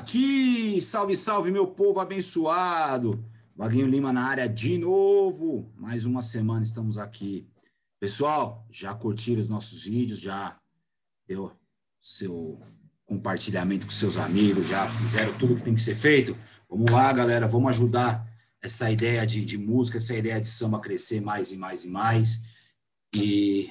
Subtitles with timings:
[0.00, 0.80] aqui!
[0.80, 3.22] Salve, salve, meu povo abençoado!
[3.54, 5.70] Vaguinho Lima na área de novo.
[5.76, 7.46] Mais uma semana estamos aqui.
[8.00, 10.18] Pessoal, já curtiram os nossos vídeos?
[10.18, 10.58] Já
[11.28, 11.52] deu
[12.00, 12.58] seu
[13.04, 14.68] compartilhamento com seus amigos?
[14.68, 16.34] Já fizeram tudo que tem que ser feito?
[16.68, 18.26] Vamos lá, galera, vamos ajudar
[18.62, 22.44] essa ideia de, de música, essa ideia de samba crescer mais e mais e mais.
[23.14, 23.70] E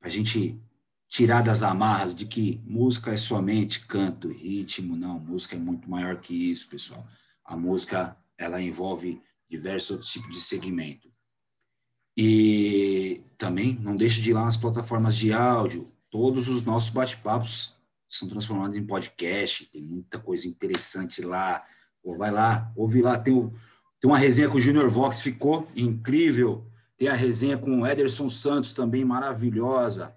[0.00, 0.60] a gente
[1.08, 6.20] tirar das amarras de que música é somente canto ritmo, não, música é muito maior
[6.20, 7.06] que isso, pessoal.
[7.44, 11.08] A música, ela envolve diversos outros tipos de segmento.
[12.16, 17.76] E também não deixe de ir lá nas plataformas de áudio, todos os nossos bate-papos
[18.08, 21.64] são transformados em podcast, tem muita coisa interessante lá.
[22.02, 23.52] Pô, vai lá, ouve lá, tem, o,
[24.00, 26.66] tem uma resenha com o Junior Vox, ficou incrível.
[26.96, 30.16] Tem a resenha com o Ederson Santos, também maravilhosa.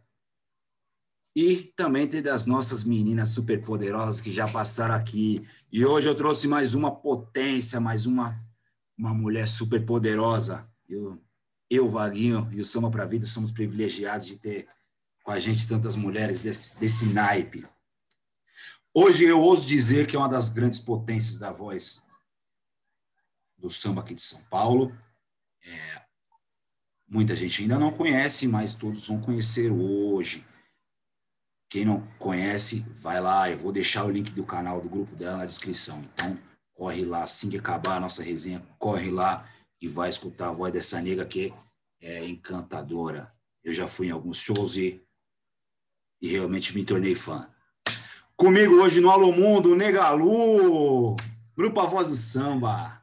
[1.36, 5.48] E também tem das nossas meninas superpoderosas que já passaram aqui.
[5.72, 8.38] E hoje eu trouxe mais uma potência, mais uma,
[8.98, 10.70] uma mulher superpoderosa.
[10.90, 11.22] Eu,
[11.70, 14.68] eu, Vaguinho e o Samba para Vida somos privilegiados de ter
[15.24, 17.66] com a gente tantas mulheres desse, desse naipe.
[18.94, 22.04] Hoje eu ouso dizer que é uma das grandes potências da voz
[23.58, 24.94] do samba aqui de São Paulo.
[25.64, 26.02] É,
[27.08, 30.46] muita gente ainda não conhece, mas todos vão conhecer hoje.
[31.72, 33.50] Quem não conhece, vai lá.
[33.50, 36.04] Eu vou deixar o link do canal do grupo dela na descrição.
[36.14, 36.38] Então,
[36.74, 37.24] corre lá.
[37.24, 39.50] Assim que acabar a nossa resenha, corre lá
[39.82, 41.54] e vai escutar a voz dessa nega que
[42.02, 43.34] é encantadora.
[43.64, 45.02] Eu já fui em alguns shows e,
[46.22, 47.48] e realmente me tornei fã.
[48.36, 51.16] Comigo hoje no Alô Mundo, Negalu,
[51.56, 53.01] Grupo A Voz do Samba.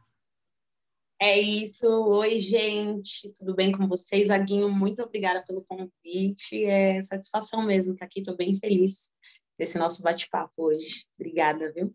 [1.21, 1.89] É isso.
[1.89, 3.33] Oi, gente.
[3.33, 4.31] Tudo bem com vocês?
[4.31, 6.65] Aguinho, muito obrigada pelo convite.
[6.65, 8.21] É satisfação mesmo estar aqui.
[8.21, 9.11] Estou bem feliz
[9.59, 11.05] desse nosso bate-papo hoje.
[11.19, 11.93] Obrigada, viu?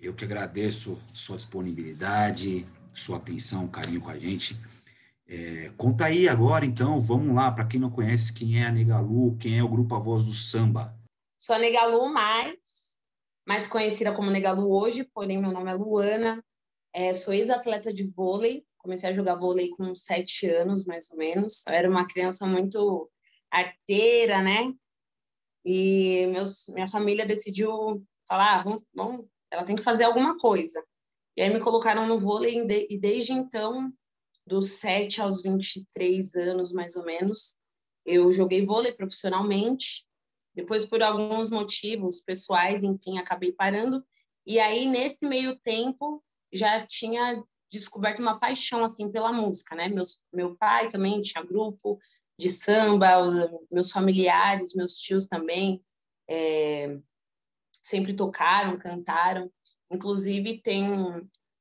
[0.00, 4.56] Eu que agradeço sua disponibilidade, sua atenção, carinho com a gente.
[5.28, 9.36] É, conta aí agora, então, vamos lá, para quem não conhece, quem é a Negalu,
[9.36, 10.94] quem é o Grupo A Voz do Samba?
[11.38, 13.00] Sou a Negalu mais,
[13.46, 16.44] mais conhecida como Negalu hoje, porém meu nome é Luana,
[16.92, 21.64] é, sou ex-atleta de vôlei, comecei a jogar vôlei com sete anos, mais ou menos.
[21.66, 23.10] Eu era uma criança muito
[23.50, 24.72] arteira, né?
[25.64, 30.82] E meus, minha família decidiu falar, ah, vamos, vamos, ela tem que fazer alguma coisa.
[31.36, 33.92] E aí me colocaram no vôlei e desde então,
[34.46, 37.58] dos 7 aos 23 anos, mais ou menos,
[38.04, 40.06] eu joguei vôlei profissionalmente.
[40.54, 44.04] Depois, por alguns motivos pessoais, enfim, acabei parando.
[44.46, 49.88] E aí, nesse meio tempo, já tinha descoberto uma paixão assim pela música, né?
[49.88, 51.98] Meus, meu pai também tinha grupo
[52.38, 53.16] de samba,
[53.70, 55.82] meus familiares, meus tios também
[56.28, 56.98] é,
[57.82, 59.50] sempre tocaram, cantaram.
[59.90, 60.86] Inclusive tem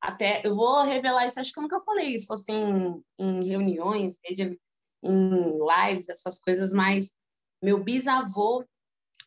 [0.01, 4.57] até eu vou revelar isso, acho que eu nunca falei isso assim em reuniões, em
[5.03, 7.15] lives, essas coisas, mas
[7.63, 8.65] meu bisavô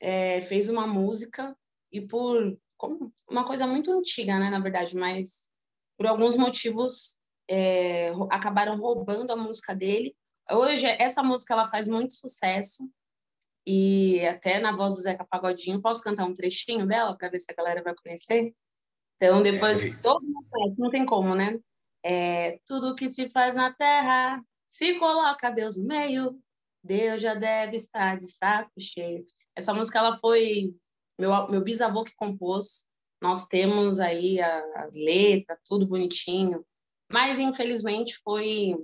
[0.00, 1.56] é, fez uma música
[1.92, 5.53] e por como uma coisa muito antiga, né, na verdade, mas
[5.96, 7.18] por alguns motivos,
[7.48, 10.16] é, acabaram roubando a música dele.
[10.50, 12.88] Hoje, essa música ela faz muito sucesso,
[13.66, 17.50] e até na voz do Zeca Pagodinho, posso cantar um trechinho dela para ver se
[17.50, 18.54] a galera vai conhecer?
[19.16, 19.96] Então, depois, é.
[20.00, 21.58] todo mundo conhece, não tem como, né?
[22.02, 26.38] É, tudo que se faz na terra, se coloca Deus no meio,
[26.82, 29.24] Deus já deve estar de saco cheio.
[29.56, 30.74] Essa música, ela foi
[31.18, 32.86] meu, meu bisavô que compôs,
[33.24, 36.62] nós temos aí a, a letra, tudo bonitinho,
[37.10, 38.76] mas infelizmente foi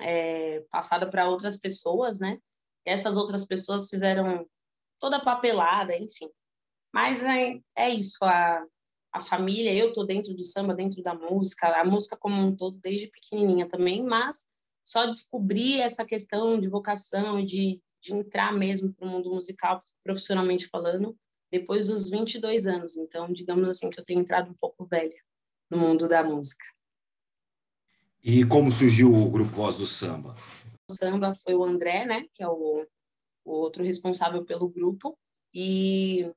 [0.00, 2.38] é, passada para outras pessoas, né?
[2.84, 4.48] Essas outras pessoas fizeram
[5.00, 6.30] toda a papelada, enfim.
[6.94, 8.64] Mas é, é isso, a,
[9.12, 12.78] a família, eu tô dentro do samba, dentro da música, a música como um todo,
[12.80, 14.48] desde pequenininha também, mas
[14.86, 20.68] só descobri essa questão de vocação, de, de entrar mesmo para o mundo musical, profissionalmente
[20.68, 21.18] falando,
[21.50, 22.96] depois dos 22 anos.
[22.96, 25.22] Então, digamos assim, que eu tenho entrado um pouco velha
[25.70, 26.64] no mundo da música.
[28.22, 30.34] E como surgiu o Grupo Voz do Samba?
[30.90, 32.86] O samba foi o André, né, que é o,
[33.44, 35.18] o outro responsável pelo grupo,
[35.54, 36.30] e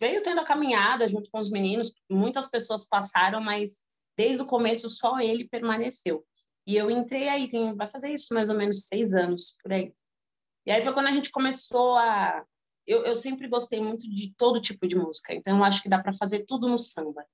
[0.00, 1.94] veio tendo a caminhada junto com os meninos.
[2.10, 3.86] Muitas pessoas passaram, mas
[4.16, 6.24] desde o começo só ele permaneceu.
[6.66, 9.92] E eu entrei aí, tem, vai fazer isso mais ou menos seis anos por aí.
[10.66, 12.44] E aí foi quando a gente começou a
[12.88, 16.02] eu, eu sempre gostei muito de todo tipo de música, então eu acho que dá
[16.02, 17.24] para fazer tudo no samba.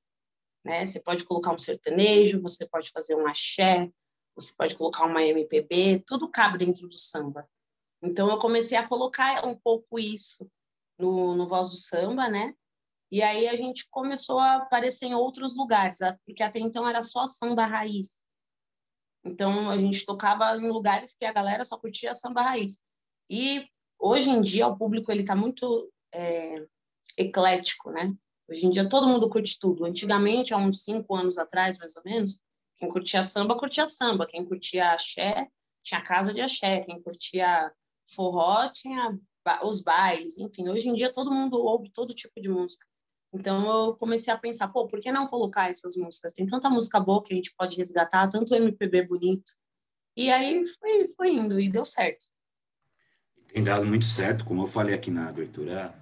[0.65, 0.85] Né?
[0.85, 3.89] Você pode colocar um sertanejo, você pode fazer um axé,
[4.35, 7.49] você pode colocar uma MPB, tudo cabe dentro do samba.
[8.03, 10.51] Então eu comecei a colocar um pouco isso
[10.99, 12.53] no, no Voz do Samba, né?
[13.11, 17.27] E aí a gente começou a aparecer em outros lugares, porque até então era só
[17.27, 18.25] samba raiz.
[19.25, 22.83] Então a gente tocava em lugares que a galera só curtia samba raiz.
[23.31, 23.67] E
[24.05, 26.67] hoje em dia o público ele está muito é,
[27.17, 28.15] eclético, né?
[28.49, 29.85] Hoje em dia todo mundo curte tudo.
[29.85, 32.39] Antigamente, há uns cinco anos atrás, mais ou menos,
[32.77, 35.49] quem curtia samba curtia samba, quem curtia axé
[35.83, 37.73] tinha casa de axé, quem curtia
[38.15, 39.19] forró tinha
[39.62, 40.69] os bailes, enfim.
[40.69, 42.87] Hoje em dia todo mundo ouve todo tipo de música.
[43.33, 46.33] Então eu comecei a pensar, pô, por que não colocar essas músicas?
[46.35, 49.53] Tem tanta música boa que a gente pode resgatar, tanto MPB bonito.
[50.17, 52.27] E aí foi, foi indo e deu certo.
[53.55, 55.95] Tem dado muito certo, como eu falei aqui na abertura,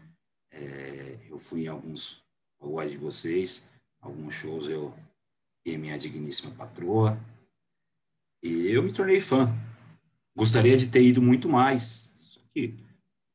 [0.50, 2.24] é, eu fui em alguns
[2.58, 3.68] alguns de vocês,
[4.00, 4.94] alguns shows eu
[5.62, 7.20] e minha digníssima patroa,
[8.42, 9.54] e eu me tornei fã.
[10.34, 12.74] Gostaria de ter ido muito mais, só que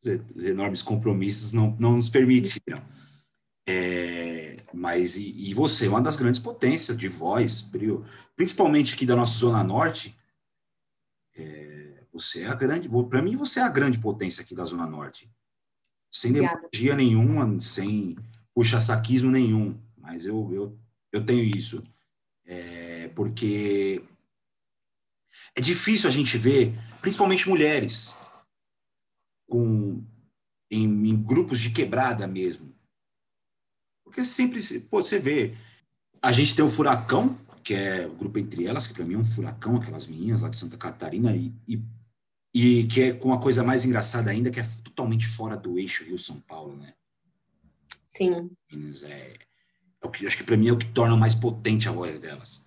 [0.04, 2.84] os enormes compromissos não, não nos permitiram.
[3.70, 7.70] É, mas e, e, você, uma das grandes potências de voz,
[8.36, 10.18] principalmente aqui da nossa Zona Norte,
[11.36, 11.77] é,
[12.20, 15.30] você é a grande, para mim você é a grande potência aqui da Zona Norte.
[16.12, 18.18] Sem demagogia nenhuma, sem
[18.54, 20.80] puxa-saquismo nenhum, mas eu, eu,
[21.12, 21.84] eu tenho isso.
[22.46, 24.02] É, porque
[25.56, 28.16] é difícil a gente ver, principalmente mulheres,
[29.48, 30.04] com,
[30.72, 32.76] em, em grupos de quebrada mesmo,
[34.04, 35.56] porque sempre, pô, você vê,
[36.22, 37.38] a gente tem o Furacão,
[37.68, 40.48] que é o grupo Entre Elas, que para mim é um furacão, aquelas meninas lá
[40.48, 41.84] de Santa Catarina, e, e,
[42.58, 46.04] e, que é com uma coisa mais engraçada ainda, que é totalmente fora do eixo
[46.04, 46.96] Rio-São Paulo, né?
[48.04, 48.50] Sim.
[48.72, 49.36] Meninas, é,
[50.02, 52.20] é o que, acho que para mim é o que torna mais potente a voz
[52.20, 52.66] delas.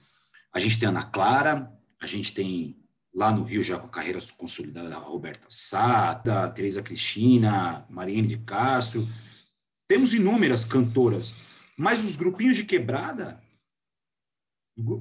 [0.53, 2.77] A gente tem a Ana Clara, a gente tem
[3.13, 8.29] lá no Rio já com a carreira consolidada a Roberta Sá, a Tereza Cristina, Mariane
[8.29, 9.09] de Castro,
[9.89, 11.35] temos inúmeras cantoras,
[11.77, 13.43] mas os grupinhos de quebrada,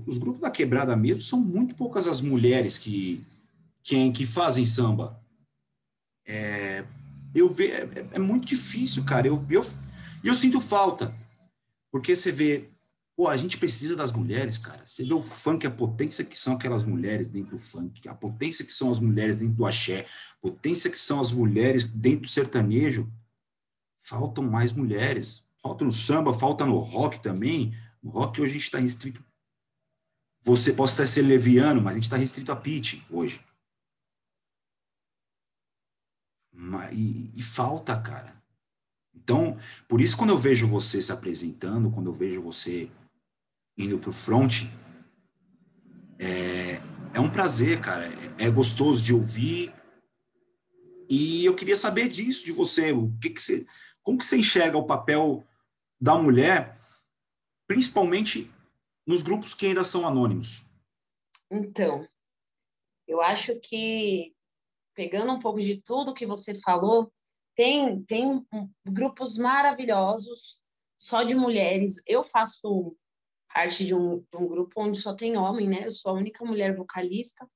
[0.07, 3.23] os grupos da quebrada mesmo, são muito poucas as mulheres que,
[3.83, 5.19] que, que fazem samba.
[6.25, 6.85] É,
[7.33, 9.27] eu vejo, é, é, muito difícil, cara.
[9.27, 9.65] Eu, eu,
[10.23, 11.13] eu sinto falta.
[11.91, 12.69] Porque você vê,
[13.15, 14.85] pô, a gente precisa das mulheres, cara.
[14.85, 18.63] Você vê o funk, a potência que são aquelas mulheres dentro do funk, a potência
[18.63, 20.05] que são as mulheres dentro do axé,
[20.41, 23.11] potência que são as mulheres dentro do sertanejo
[24.01, 25.47] faltam mais mulheres.
[25.61, 27.75] Falta no samba, falta no rock também.
[28.01, 29.23] No rock hoje a gente está restrito.
[30.41, 33.41] Você pode até ser leviano, mas a gente está restrito a pitch hoje.
[36.91, 38.35] E, e, falta, cara.
[39.13, 39.57] Então,
[39.87, 42.89] por isso, quando eu vejo você se apresentando, quando eu vejo você
[43.77, 44.63] indo para o front,
[46.17, 46.81] é,
[47.13, 48.07] é um prazer, cara.
[48.37, 49.73] É, é gostoso de ouvir.
[51.09, 52.91] E eu queria saber disso de você.
[52.91, 53.65] O que, que você
[54.09, 55.45] como que você enxerga o papel
[56.01, 56.77] da mulher,
[57.67, 58.51] principalmente
[59.05, 60.65] nos grupos que ainda são anônimos?
[61.51, 62.03] Então,
[63.07, 64.33] eu acho que
[64.99, 67.09] pegando um pouco de tudo que você falou,
[67.55, 68.45] tem tem
[68.85, 70.61] grupos maravilhosos
[70.99, 72.01] só de mulheres.
[72.05, 72.97] Eu faço
[73.53, 75.85] parte de um, de um grupo onde só tem homem, né?
[75.85, 77.49] Eu sou a única mulher vocalista.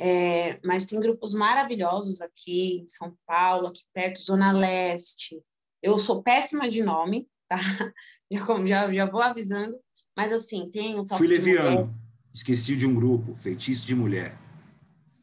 [0.00, 5.40] É, mas tem grupos maravilhosos aqui em São Paulo, aqui perto, Zona Leste.
[5.80, 7.56] Eu sou péssima de nome, tá?
[8.30, 9.78] Já, já, já vou avisando.
[10.14, 11.94] Mas, assim, tem o Fui leviano.
[12.34, 14.36] Esqueci de um grupo, Feitiço de Mulher.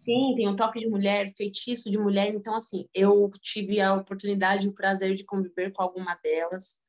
[0.06, 2.34] Sim, tem o toque de mulher, feitiço de mulher.
[2.34, 6.80] Então, assim, eu tive a oportunidade, o prazer de conviver com alguma delas.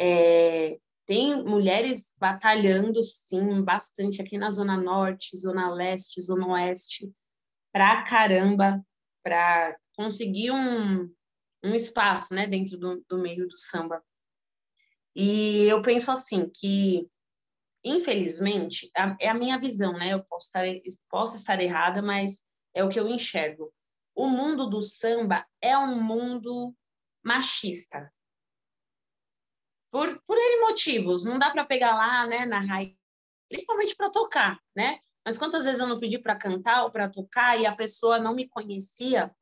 [0.00, 7.12] É, tem mulheres batalhando, sim, bastante aqui na Zona Norte, Zona Leste, Zona Oeste
[7.70, 8.82] pra caramba
[9.22, 11.02] para conseguir um,
[11.62, 14.02] um espaço né, dentro do, do meio do samba.
[15.14, 17.06] E eu penso assim que,
[17.84, 18.90] infelizmente,
[19.20, 20.14] é a minha visão, né?
[20.14, 20.64] Eu posso estar,
[21.10, 22.44] posso estar errada, mas
[22.74, 23.72] é o que eu enxergo.
[24.14, 26.74] O mundo do samba é um mundo
[27.24, 28.12] machista.
[29.90, 31.24] Por, por N motivos.
[31.24, 32.96] Não dá para pegar lá né, na raiz,
[33.48, 34.98] principalmente para tocar, né?
[35.24, 38.34] Mas quantas vezes eu não pedi para cantar ou para tocar e a pessoa não
[38.34, 39.34] me conhecia?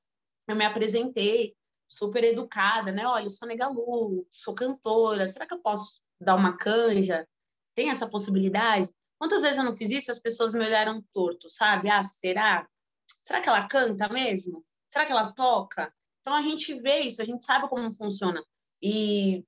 [0.46, 1.56] Eu me apresentei
[1.88, 3.06] super educada, né?
[3.06, 7.26] Olha, eu sou Negalu, sou cantora, será que eu posso dar uma canja?
[7.74, 8.88] Tem essa possibilidade?
[9.18, 11.90] Quantas vezes eu não fiz isso as pessoas me olharam torto, sabe?
[11.90, 12.66] Ah, será?
[13.06, 14.64] Será que ela canta mesmo?
[14.88, 15.92] Será que ela toca?
[16.20, 18.42] Então a gente vê isso, a gente sabe como funciona.
[18.80, 19.44] E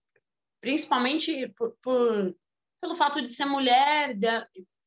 [0.61, 2.37] principalmente por, por
[2.81, 4.29] pelo fato de ser mulher, de,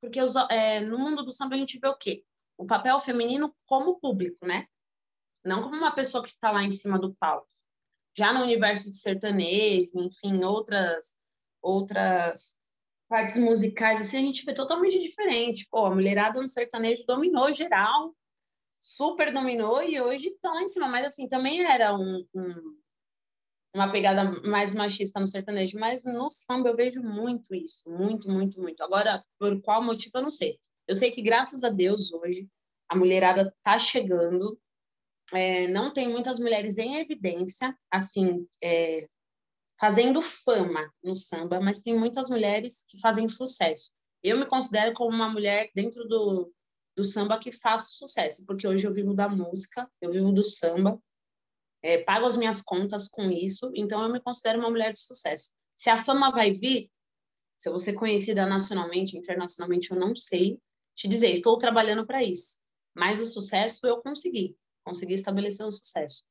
[0.02, 2.24] porque os, é, no mundo do samba a gente vê o quê?
[2.58, 4.68] O papel feminino como público, né?
[5.44, 7.48] Não como uma pessoa que está lá em cima do palco.
[8.16, 11.18] Já no universo de sertanejo, enfim, outras
[11.62, 12.60] outras
[13.10, 15.68] partes musicais, assim, a gente vê totalmente diferente.
[15.70, 18.16] Pô, a mulherada no sertanejo dominou geral,
[18.88, 20.88] super dominou e hoje estão lá em cima.
[20.88, 22.78] Mas, assim, também era um, um,
[23.76, 25.78] uma pegada mais machista no sertanejo.
[25.78, 28.82] Mas no samba eu vejo muito isso, muito, muito, muito.
[28.82, 30.58] Agora, por qual motivo, eu não sei.
[30.88, 32.48] Eu sei que, graças a Deus, hoje,
[32.88, 34.58] a mulherada tá chegando.
[35.34, 39.06] É, não tem muitas mulheres em evidência, assim, é,
[39.78, 43.92] fazendo fama no samba, mas tem muitas mulheres que fazem sucesso.
[44.24, 46.50] Eu me considero como uma mulher dentro do,
[46.98, 51.00] do samba que faz sucesso, porque hoje eu vivo da música, eu vivo do samba,
[51.84, 55.52] é, pago as minhas contas com isso, então eu me considero uma mulher de sucesso.
[55.76, 56.90] Se a fama vai vir,
[57.56, 60.60] se eu vou ser conhecida nacionalmente, internacionalmente, eu não sei
[60.96, 62.60] te dizer, estou trabalhando para isso.
[62.96, 66.24] Mas o sucesso eu consegui, consegui estabelecer um sucesso.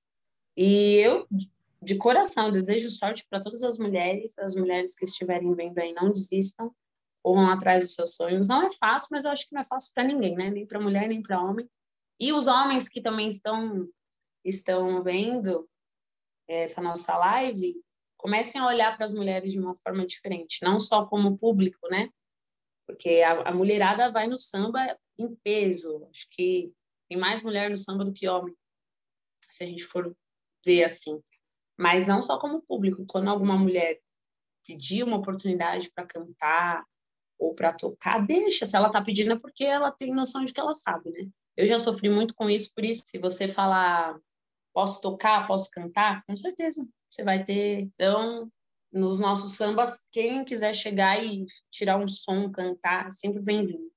[0.57, 1.29] E eu
[1.81, 6.11] de coração, desejo sorte para todas as mulheres, as mulheres que estiverem vendo aí, não
[6.11, 6.75] desistam,
[7.27, 8.47] ou vão atrás dos seus sonhos.
[8.47, 10.49] Não é fácil, mas eu acho que não é fácil para ninguém, né?
[10.49, 11.69] Nem para mulher, nem para homem.
[12.21, 13.89] E os homens que também estão,
[14.45, 15.69] estão vendo
[16.49, 17.75] essa nossa live,
[18.17, 22.09] comecem a olhar para as mulheres de uma forma diferente, não só como público, né?
[22.87, 26.07] Porque a, a mulherada vai no samba em peso.
[26.11, 26.73] Acho que
[27.09, 28.57] tem mais mulher no samba do que homem,
[29.51, 30.17] se a gente for
[30.65, 31.21] ver assim
[31.79, 33.05] mas não só como público.
[33.07, 34.01] Quando alguma mulher
[34.65, 36.83] pedir uma oportunidade para cantar
[37.39, 38.67] ou para tocar, deixa.
[38.67, 41.29] Se ela está pedindo é porque ela tem noção de que ela sabe, né?
[41.57, 44.19] Eu já sofri muito com isso, por isso, se você falar
[44.75, 47.81] posso tocar, posso cantar, com certeza você vai ter.
[47.81, 48.51] Então,
[48.93, 53.91] nos nossos sambas, quem quiser chegar e tirar um som, cantar, é sempre bem-vindo.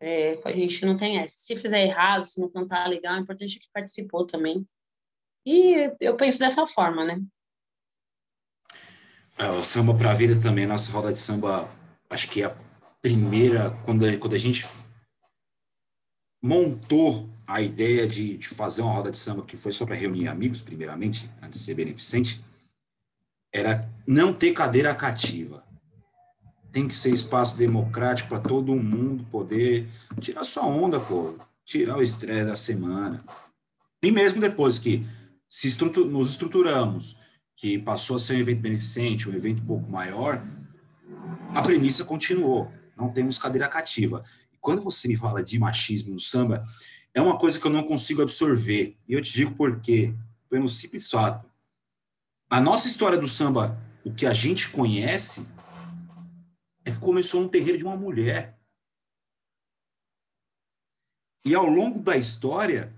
[0.00, 1.36] É, a gente não tem essa.
[1.38, 4.66] Se fizer errado, se não cantar legal, é importante que participou também.
[5.46, 7.22] E eu penso dessa forma, né?
[9.38, 11.68] É, o samba para a vida também, nossa roda de samba,
[12.14, 12.56] acho que a
[13.02, 14.64] primeira, quando, quando a gente
[16.42, 20.28] montou a ideia de, de fazer uma roda de samba que foi só para reunir
[20.28, 22.42] amigos, primeiramente, antes de ser beneficente,
[23.52, 25.64] era não ter cadeira cativa.
[26.72, 29.88] Tem que ser espaço democrático para todo mundo poder
[30.20, 33.22] tirar sua onda, pô, tirar o estresse da semana.
[34.02, 35.06] E mesmo depois que
[35.48, 35.68] se
[36.06, 37.16] nos estruturamos,
[37.56, 40.42] que passou a ser um evento beneficente, um evento um pouco maior,
[41.54, 42.72] a premissa continuou.
[42.96, 44.24] Não temos cadeira cativa.
[44.52, 46.62] E quando você me fala de machismo no samba,
[47.12, 48.96] é uma coisa que eu não consigo absorver.
[49.08, 50.14] E eu te digo por quê.
[50.48, 51.50] Pelo simples fato.
[52.48, 55.48] A nossa história do samba, o que a gente conhece,
[56.84, 58.58] é que começou no terreiro de uma mulher.
[61.44, 62.94] E ao longo da história,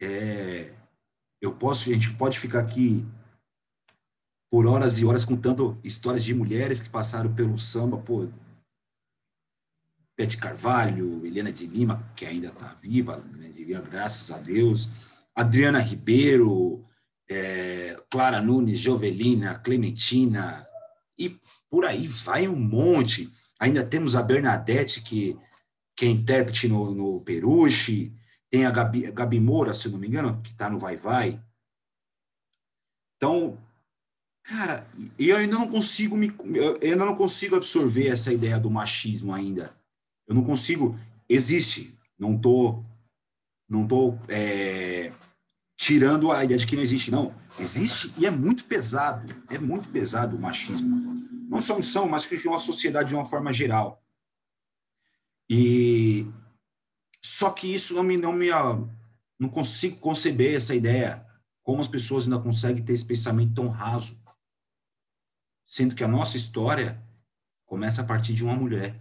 [0.00, 0.72] é,
[1.40, 3.04] eu posso, a gente pode ficar aqui
[4.50, 8.28] por horas e horas contando histórias de mulheres que passaram pelo samba, pô,
[10.16, 14.88] Pete Carvalho, Helena de Lima, que ainda está viva, né, diria, graças a Deus,
[15.34, 16.84] Adriana Ribeiro,
[17.30, 20.66] é, Clara Nunes, Jovelina, Clementina,
[21.16, 21.38] e
[21.70, 23.30] por aí vai um monte.
[23.60, 25.38] Ainda temos a Bernadette, que,
[25.94, 28.12] que é intérprete no, no Peruche,
[28.50, 31.40] tem a Gabi, a Gabi Moura, se não me engano, que está no Vai Vai.
[33.16, 33.58] Então,
[34.48, 34.86] cara,
[35.18, 39.76] eu ainda não consigo me, eu ainda não consigo absorver essa ideia do machismo ainda.
[40.26, 40.98] Eu não consigo.
[41.28, 41.94] Existe.
[42.18, 42.82] Não tô,
[43.68, 45.12] não tô é,
[45.76, 47.34] tirando a ideia de que não existe, não.
[47.60, 49.32] Existe e é muito pesado.
[49.50, 50.96] É muito pesado o machismo.
[51.48, 54.02] Não só são, mas que uma sociedade de uma forma geral.
[55.50, 56.26] E
[57.22, 58.48] só que isso não me, não me,
[59.38, 61.24] não consigo conceber essa ideia.
[61.62, 64.18] Como as pessoas ainda conseguem ter esse pensamento tão raso,
[65.68, 66.98] sendo que a nossa história
[67.66, 68.98] começa a partir de uma mulher.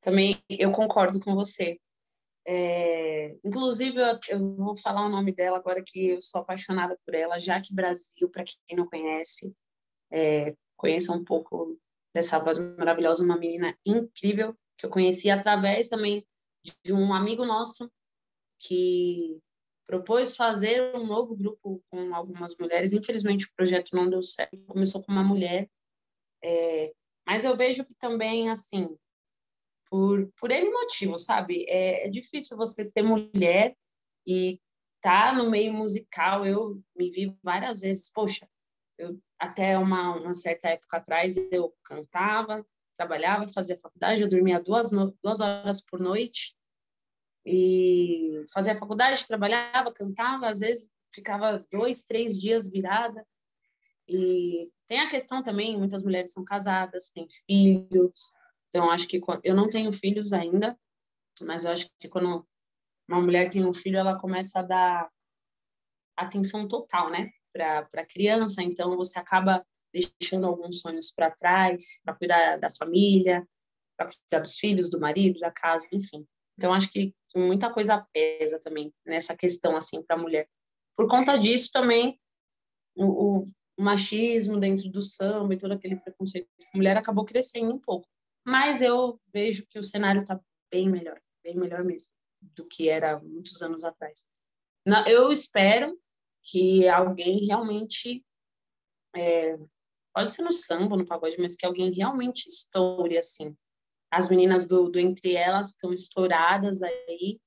[0.00, 1.80] Também eu concordo com você.
[2.46, 7.14] É, inclusive, eu, eu, vou falar o nome dela agora que eu sou apaixonada por
[7.14, 9.52] ela, Jaque Brasil, para quem não conhece,
[10.12, 11.80] é, conheça um pouco
[12.14, 16.24] dessa voz maravilhosa, uma menina incrível que eu conheci através também
[16.84, 17.90] de um amigo nosso
[18.60, 19.40] que
[19.86, 22.92] propôs fazer um novo grupo com algumas mulheres.
[22.92, 25.68] Infelizmente, o projeto não deu certo, começou com uma mulher.
[26.42, 26.92] É,
[27.26, 28.96] mas eu vejo que também, assim,
[29.90, 31.64] por, por N motivo, sabe?
[31.68, 33.76] É, é difícil você ser mulher
[34.26, 34.60] e
[35.00, 36.44] tá no meio musical.
[36.44, 38.48] Eu me vi várias vezes, poxa,
[38.98, 44.92] eu, até uma, uma certa época atrás eu cantava, trabalhava, fazia faculdade, eu dormia duas,
[44.92, 46.54] no, duas horas por noite
[47.44, 53.24] e fazia faculdade, trabalhava, cantava, às vezes ficava dois, três dias virada.
[54.08, 58.32] E tem a questão também, muitas mulheres são casadas, têm filhos.
[58.68, 60.78] Então, acho que eu não tenho filhos ainda,
[61.42, 62.46] mas eu acho que quando
[63.08, 65.10] uma mulher tem um filho, ela começa a dar
[66.16, 68.62] atenção total, né, para a criança.
[68.62, 73.46] Então, você acaba deixando alguns sonhos para trás, para cuidar da família,
[73.96, 76.26] para cuidar dos filhos, do marido, da casa, enfim.
[76.56, 80.48] Então, acho que muita coisa pesa também nessa questão, assim, para a mulher.
[80.96, 82.20] Por conta disso, também,
[82.96, 83.46] o, o,
[83.78, 88.06] machismo dentro do samba e todo aquele preconceito a mulher acabou crescendo um pouco.
[88.46, 93.18] Mas eu vejo que o cenário está bem melhor, bem melhor mesmo, do que era
[93.18, 94.24] muitos anos atrás.
[95.08, 95.98] Eu espero
[96.42, 98.24] que alguém realmente
[99.16, 99.56] é,
[100.14, 103.56] pode ser no samba, no pagode, mas que alguém realmente estoure assim.
[104.14, 107.40] As meninas do, do Entre Elas estão estouradas aí.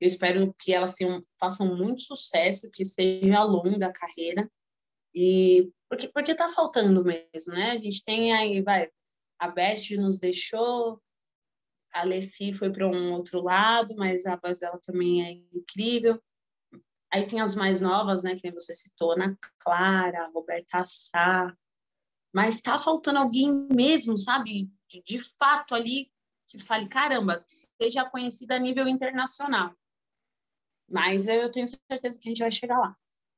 [0.00, 4.50] Eu espero que elas tenham, façam muito sucesso, que seja longa a carreira.
[5.14, 7.72] E porque porque tá faltando mesmo, né?
[7.72, 8.88] A gente tem aí, vai,
[9.38, 11.02] a Beth nos deixou,
[11.92, 16.22] a Alessi foi para um outro lado, mas a voz dela também é incrível.
[17.12, 21.52] Aí tem as mais novas, né, que você citou, Ana Clara, Roberta Sá,
[22.32, 24.70] mas está faltando alguém mesmo, sabe?
[24.88, 26.10] De, de fato ali
[26.46, 29.72] que fale, caramba, seja conhecida a nível internacional.
[30.88, 32.96] Mas eu tenho certeza que a gente vai chegar lá.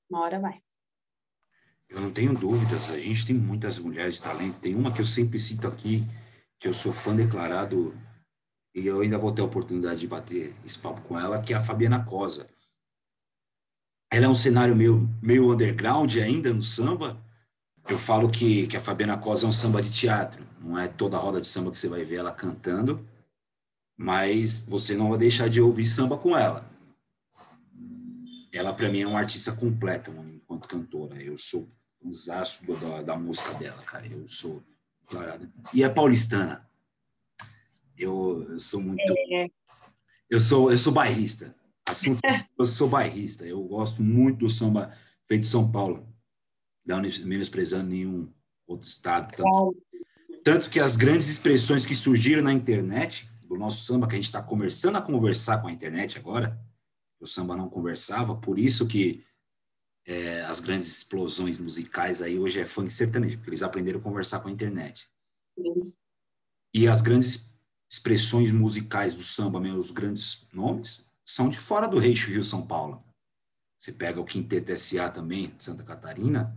[0.09, 0.63] Uma hora vai.
[1.89, 4.59] Eu não tenho dúvidas, a gente tem muitas mulheres de talento.
[4.61, 6.07] Tem uma que eu sempre cito aqui,
[6.59, 7.95] que eu sou fã declarado,
[8.75, 11.57] e eu ainda vou ter a oportunidade de bater esse papo com ela, que é
[11.57, 12.49] a Fabiana Cosa.
[14.11, 17.23] Ela é um cenário meio, meio underground ainda no samba,
[17.89, 21.17] eu falo que, que a Fabiana Cosa é um samba de teatro, não é toda
[21.17, 23.07] a roda de samba que você vai ver ela cantando,
[23.97, 26.71] mas você não vai deixar de ouvir samba com ela.
[28.53, 31.21] Ela, para mim, é uma artista completa mano, enquanto cantora.
[31.21, 31.69] Eu sou
[32.03, 32.11] um
[32.81, 34.07] da, da música dela, cara.
[34.07, 34.63] Eu sou
[35.01, 35.51] declarado.
[35.73, 36.69] E é paulistana.
[37.97, 39.03] Eu, eu sou muito.
[39.33, 39.49] É.
[40.29, 41.55] Eu sou, eu sou bairrista.
[41.89, 42.21] Assunto,
[42.59, 43.45] eu sou bairrista.
[43.45, 44.95] Eu gosto muito do samba
[45.27, 46.12] feito em São Paulo
[46.85, 48.29] não menosprezando nenhum
[48.67, 49.37] outro estado.
[49.37, 49.77] Tanto,
[50.45, 54.27] tanto, que as grandes expressões que surgiram na internet, do nosso samba, que a gente
[54.27, 56.59] está começando a conversar com a internet agora,
[57.21, 59.25] o samba não conversava, por isso que
[60.05, 64.41] é, as grandes explosões musicais aí hoje é funk sertanejo, porque eles aprenderam a conversar
[64.41, 65.09] com a internet.
[65.57, 65.93] Sim.
[66.75, 67.55] E as grandes
[67.91, 72.99] expressões musicais do samba, mesmo, os grandes nomes, são de fora do Eixo Rio-São Paulo.
[73.79, 76.57] Você pega o Quinteto SA também, Santa Catarina,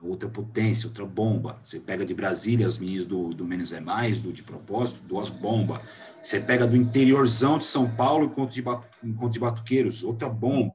[0.00, 1.60] outra potência, outra bomba.
[1.62, 5.28] Você pega de Brasília os meninos do, do Menos é Mais, do De Propósito, duas
[5.28, 5.82] bombas.
[6.22, 8.60] Você pega do interiorzão de São Paulo, encontro de,
[9.02, 10.74] encontro de Batuqueiros, outra bomba.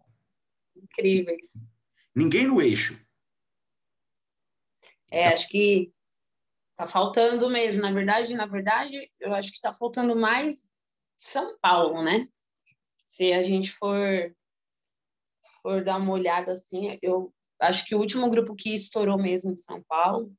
[0.75, 1.73] Incríveis.
[2.13, 2.99] Ninguém no eixo.
[5.11, 5.91] É, acho que
[6.75, 7.81] tá faltando mesmo.
[7.81, 10.69] Na verdade, na verdade, eu acho que tá faltando mais
[11.17, 12.27] São Paulo, né?
[13.07, 14.33] Se a gente for
[15.61, 19.55] for dar uma olhada assim, eu acho que o último grupo que estourou mesmo em
[19.55, 20.33] São Paulo,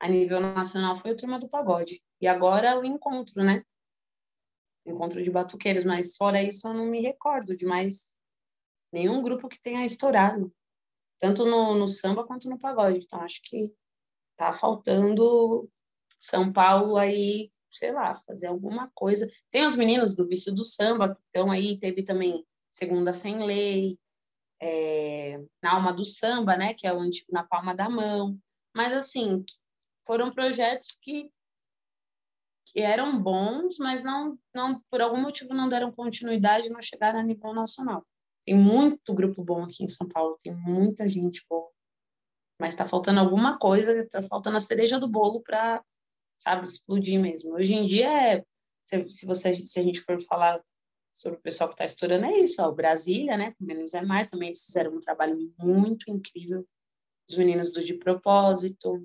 [0.00, 2.02] a nível nacional, foi o Turma do Pagode.
[2.20, 3.62] E agora o encontro, né?
[4.86, 8.16] Encontro de batuqueiros, mas fora isso eu não me recordo de mais
[8.92, 10.52] nenhum grupo que tenha estourado,
[11.18, 13.00] tanto no, no samba quanto no pagode.
[13.04, 13.74] Então acho que
[14.36, 15.68] tá faltando
[16.18, 19.30] São Paulo aí, sei lá, fazer alguma coisa.
[19.50, 23.98] Tem os meninos do Vício do Samba que estão aí, teve também Segunda Sem Lei,
[24.60, 28.38] é, na Alma do Samba, né, que é o antigo Na Palma da Mão.
[28.74, 29.44] Mas, assim,
[30.06, 31.30] foram projetos que,
[32.66, 37.22] que eram bons, mas não, não, por algum motivo não deram continuidade, não chegaram a
[37.22, 38.06] nível nacional.
[38.44, 41.70] Tem muito grupo bom aqui em São Paulo, tem muita gente boa.
[42.60, 45.84] Mas está faltando alguma coisa, está faltando a cereja do bolo para,
[46.38, 47.54] sabe, explodir mesmo.
[47.54, 48.44] Hoje em dia, é,
[48.84, 50.62] se, se, você, se a gente for falar
[51.16, 54.28] sobre o pessoal que está estourando é isso, ó, Brasília, né, com Menos é Mais,
[54.28, 56.68] também eles fizeram um trabalho muito incrível,
[57.28, 59.02] os meninos do De Propósito,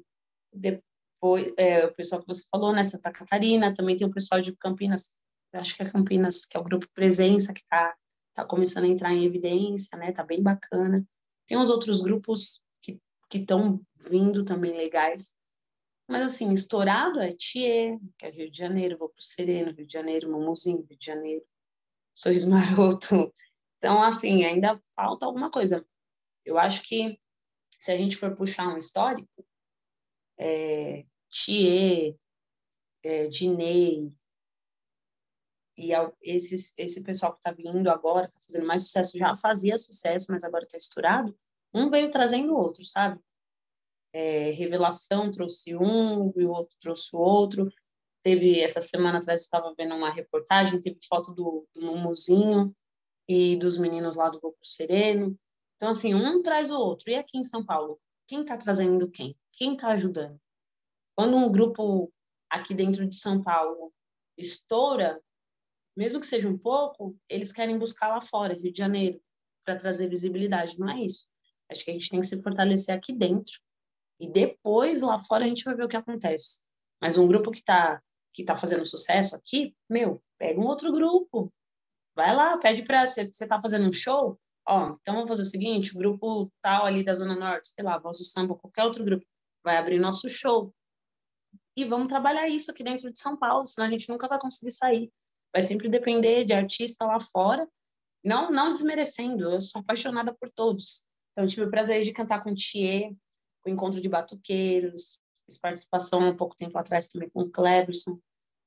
[0.53, 4.53] depois, é, o pessoal que você falou, né, Santa Catarina, também tem o pessoal de
[4.57, 5.13] Campinas,
[5.53, 7.95] acho que é Campinas, que é o grupo Presença, que está
[8.33, 11.05] tá começando a entrar em evidência, né, tá bem bacana.
[11.47, 15.33] Tem os outros grupos que estão vindo também legais,
[16.05, 19.87] mas assim, estourado é Thier, que é Rio de Janeiro, vou para o Sereno, Rio
[19.87, 21.45] de Janeiro, Mumuzinho, Rio de Janeiro,
[22.13, 23.33] sorriso maroto.
[23.77, 25.85] Então, assim, ainda falta alguma coisa.
[26.45, 27.19] Eu acho que
[27.79, 29.45] se a gente for puxar um histórico,
[30.37, 32.15] é, Thier,
[33.03, 34.11] é, Dinei,
[35.77, 40.27] e esse, esse pessoal que está vindo agora, está fazendo mais sucesso, já fazia sucesso,
[40.29, 41.35] mas agora está estourado,
[41.73, 43.19] um veio trazendo o outro, sabe?
[44.13, 47.71] É, revelação trouxe um e o outro trouxe o outro.
[48.23, 52.75] Teve, essa semana atrás, estava vendo uma reportagem, teve foto do, do Mumuzinho
[53.27, 55.37] e dos meninos lá do Grupo Sereno.
[55.75, 57.09] Então, assim, um traz o outro.
[57.09, 59.35] E aqui em São Paulo, quem está trazendo quem?
[59.53, 60.39] Quem está ajudando?
[61.15, 62.11] Quando um grupo
[62.49, 63.91] aqui dentro de São Paulo
[64.37, 65.21] estoura,
[65.95, 69.21] mesmo que seja um pouco, eles querem buscar lá fora, Rio de Janeiro,
[69.65, 70.79] para trazer visibilidade.
[70.79, 71.27] Não é isso.
[71.69, 73.59] Acho que a gente tem que se fortalecer aqui dentro.
[74.19, 76.61] E depois, lá fora, a gente vai ver o que acontece.
[77.01, 78.01] Mas um grupo que está
[78.33, 81.51] que tá fazendo sucesso aqui, meu, pega um outro grupo.
[82.15, 85.45] Vai lá, pede para você, você tá fazendo um show, ó, então vamos fazer o
[85.45, 89.03] seguinte, o grupo tal ali da Zona Norte, sei lá, Voz do Samba, qualquer outro
[89.03, 89.25] grupo,
[89.63, 90.73] vai abrir nosso show.
[91.75, 94.71] E vamos trabalhar isso aqui dentro de São Paulo, senão a gente nunca vai conseguir
[94.71, 95.11] sair.
[95.53, 97.67] Vai sempre depender de artista lá fora,
[98.23, 101.05] não não desmerecendo, eu sou apaixonada por todos.
[101.31, 103.13] Então, tive o prazer de cantar com o Thier,
[103.65, 105.19] o Encontro de Batuqueiros,
[105.59, 108.19] participação um pouco tempo atrás também com o Cleverson.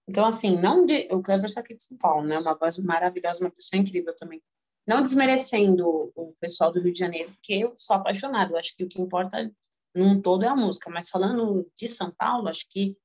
[0.08, 2.38] Então, assim, não de, o Cleverson aqui de São Paulo, né?
[2.38, 4.42] Uma voz maravilhosa, uma pessoa incrível também.
[4.86, 8.52] Não desmerecendo o pessoal do Rio de Janeiro, porque eu sou apaixonada.
[8.52, 9.50] Eu acho que o que importa
[9.94, 10.90] num todo é a música.
[10.90, 12.96] Mas falando de São Paulo, acho que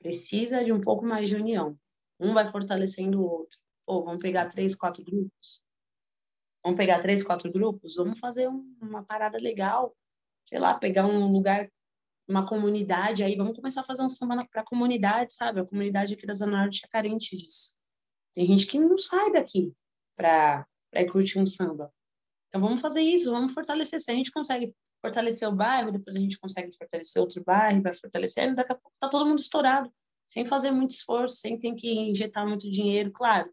[0.00, 1.78] precisa de um pouco mais de união.
[2.18, 3.58] Um vai fortalecendo o outro.
[3.86, 5.62] Ou vamos pegar três, quatro grupos.
[6.64, 7.94] Vamos pegar três, quatro grupos.
[7.94, 9.96] Vamos fazer um, uma parada legal.
[10.44, 11.70] Sei lá, pegar um lugar
[12.28, 15.60] uma comunidade, aí vamos começar a fazer um samba para a comunidade, sabe?
[15.60, 17.74] A comunidade aqui da Zona Norte é carente disso.
[18.34, 19.72] Tem gente que não sai daqui
[20.14, 20.66] para
[21.10, 21.92] curtir um samba.
[22.48, 23.98] Então vamos fazer isso, vamos fortalecer.
[24.00, 27.94] Se a gente consegue fortalecer o bairro, depois a gente consegue fortalecer outro bairro, vai
[27.94, 29.90] fortalecer, daqui a pouco tá todo mundo estourado,
[30.26, 33.50] sem fazer muito esforço, sem ter que injetar muito dinheiro, claro.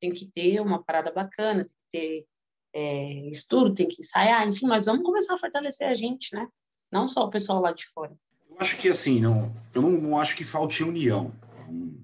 [0.00, 2.26] Tem que ter uma parada bacana, tem que ter
[2.72, 6.48] é, estudo, tem que ensaiar, enfim, mas vamos começar a fortalecer a gente, né?
[6.90, 8.12] Não só o pessoal lá de fora.
[8.48, 11.32] Eu acho que assim, não, eu não, não acho que falte união.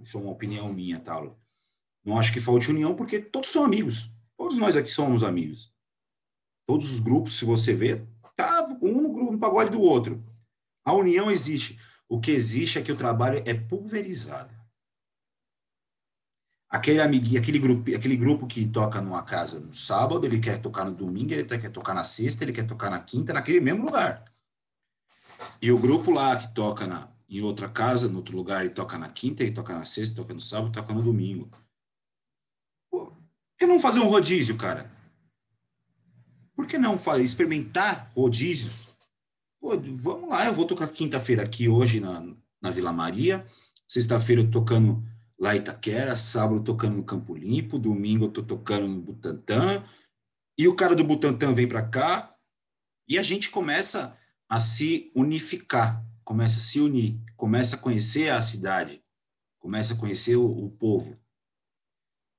[0.00, 1.36] Isso é uma opinião minha, Talo.
[2.04, 4.10] Não acho que falte união porque todos são amigos.
[4.36, 5.72] Todos nós aqui somos amigos.
[6.66, 10.22] Todos os grupos, se você vê, tá um no grupo no pagode do outro.
[10.84, 11.80] A união existe.
[12.08, 14.54] O que existe é que o trabalho é pulverizado.
[16.68, 20.84] Aquele amiguinho, aquele grupo, aquele grupo que toca numa casa no sábado, ele quer tocar
[20.84, 24.24] no domingo, ele quer tocar na sexta, ele quer tocar na quinta, naquele mesmo lugar.
[25.60, 28.98] E o grupo lá que toca na, em outra casa, em outro lugar, ele toca
[28.98, 31.50] na quinta, ele toca na sexta, toca no sábado, toca no domingo.
[32.90, 34.90] Pô, por que não fazer um rodízio, cara?
[36.54, 38.94] Por que não experimentar rodízios?
[39.60, 42.24] Pô, vamos lá, eu vou tocar quinta-feira aqui hoje na,
[42.60, 43.44] na Vila Maria,
[43.86, 45.02] sexta-feira eu tocando
[45.38, 49.84] lá em Itaquera, sábado tocando no Campo Limpo, domingo eu tô tocando no Butantã,
[50.56, 52.34] e o cara do Butantã vem para cá,
[53.08, 54.16] e a gente começa
[54.48, 59.02] a se unificar, começa a se unir, começa a conhecer a cidade,
[59.58, 61.18] começa a conhecer o, o povo.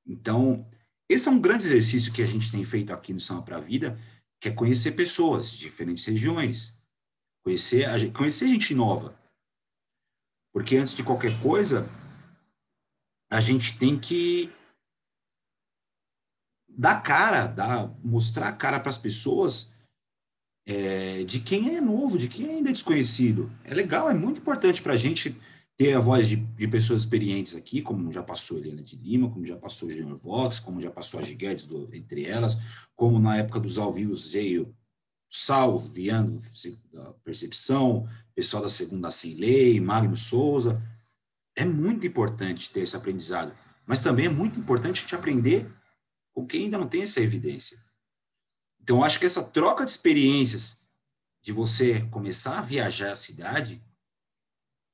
[0.05, 0.69] Então,
[1.09, 3.61] esse é um grande exercício que a gente tem feito aqui no Samba para a
[3.61, 3.99] Vida,
[4.39, 6.81] que é conhecer pessoas de diferentes regiões,
[7.43, 9.17] conhecer, a, conhecer gente nova.
[10.53, 11.89] Porque antes de qualquer coisa,
[13.29, 14.51] a gente tem que
[16.69, 19.76] dar cara, dar, mostrar a cara para as pessoas
[20.67, 23.49] é, de quem é novo, de quem ainda é desconhecido.
[23.63, 25.34] É legal, é muito importante para a gente
[25.77, 29.45] ter a voz de, de, pessoas experientes aqui, como já passou Helena de Lima, como
[29.45, 32.58] já passou Junior Vox, como já passou a Guedes, do, entre elas,
[32.95, 34.75] como na época dos ao vivo veio
[35.30, 36.41] Sal, Viano,
[37.23, 40.82] Percepção, pessoal da Segunda Sem Lei, Magno Souza.
[41.56, 43.53] É muito importante ter esse aprendizado,
[43.86, 45.71] mas também é muito importante a gente aprender
[46.34, 47.87] com quem ainda não tem essa evidência.
[48.88, 50.88] Então, acho que essa troca de experiências,
[51.41, 53.84] de você começar a viajar a cidade,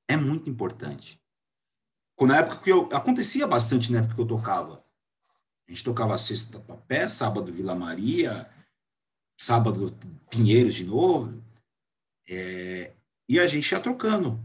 [0.08, 1.22] é muito importante.
[2.20, 2.90] Na época que eu.
[2.92, 4.84] Acontecia bastante na época que eu tocava.
[5.68, 8.50] A gente tocava sexta Papé, sábado Vila Maria,
[9.38, 9.96] sábado
[10.28, 11.40] Pinheiros de novo.
[12.28, 12.94] É,
[13.30, 14.44] e a gente ia trocando.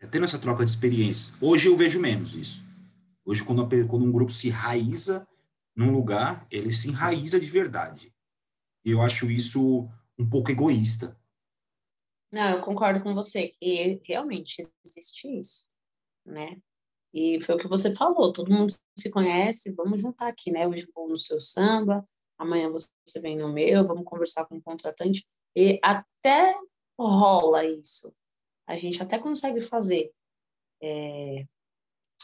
[0.00, 1.34] Ia tendo essa troca de experiências.
[1.42, 2.62] Hoje eu vejo menos isso.
[3.24, 5.26] Hoje, quando, quando um grupo se raiza
[5.74, 8.16] num lugar, ele se enraiza de verdade.
[8.84, 9.88] E eu acho isso
[10.18, 11.16] um pouco egoísta.
[12.30, 15.68] Não, eu concordo com você que realmente existe isso,
[16.24, 16.60] né?
[17.12, 20.68] E foi o que você falou, todo mundo se conhece, vamos juntar aqui, né?
[20.68, 25.26] Hoje vou no seu samba, amanhã você vem no meu, vamos conversar com o contratante.
[25.56, 26.54] E até
[26.98, 28.14] rola isso.
[28.66, 30.12] A gente até consegue fazer
[30.82, 31.46] é,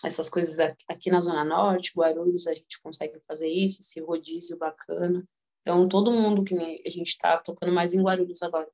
[0.04, 5.26] essas coisas aqui na Zona Norte, Guarulhos, a gente consegue fazer isso, esse rodízio bacana
[5.64, 8.68] Então, todo mundo que a gente está tocando mais em Guarulhos agora,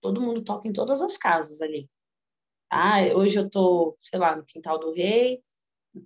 [0.00, 1.88] todo mundo toca em todas as casas ali.
[2.68, 5.40] Ah, hoje eu tô, sei lá, no Quintal do Rei,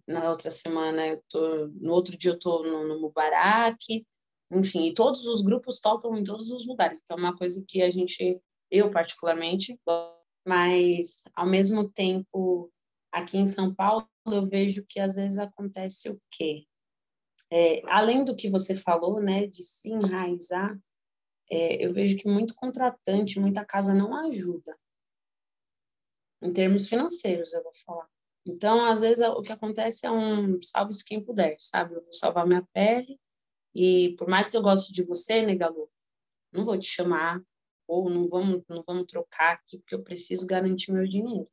[0.06, 4.06] na outra semana eu tô, no outro dia eu tô no, no Mubarak,
[4.52, 7.00] enfim, e todos os grupos tocam em todos os lugares.
[7.02, 8.38] Então, é uma coisa que a gente,
[8.70, 9.80] eu particularmente,
[10.46, 12.70] mas ao mesmo tempo,
[13.10, 16.66] aqui em São Paulo, eu vejo que às vezes acontece o quê?
[17.52, 20.78] É, além do que você falou, né, de se enraizar,
[21.50, 24.78] é, eu vejo que muito contratante, muita casa não ajuda.
[26.40, 28.08] Em termos financeiros, eu vou falar.
[28.46, 31.94] Então, às vezes, o que acontece é um salve-se quem puder, sabe?
[31.94, 33.20] Eu vou salvar minha pele
[33.74, 35.90] e por mais que eu goste de você, Negalu,
[36.52, 37.42] não vou te chamar
[37.86, 41.50] ou não vamos, não vamos trocar aqui porque eu preciso garantir meu dinheiro.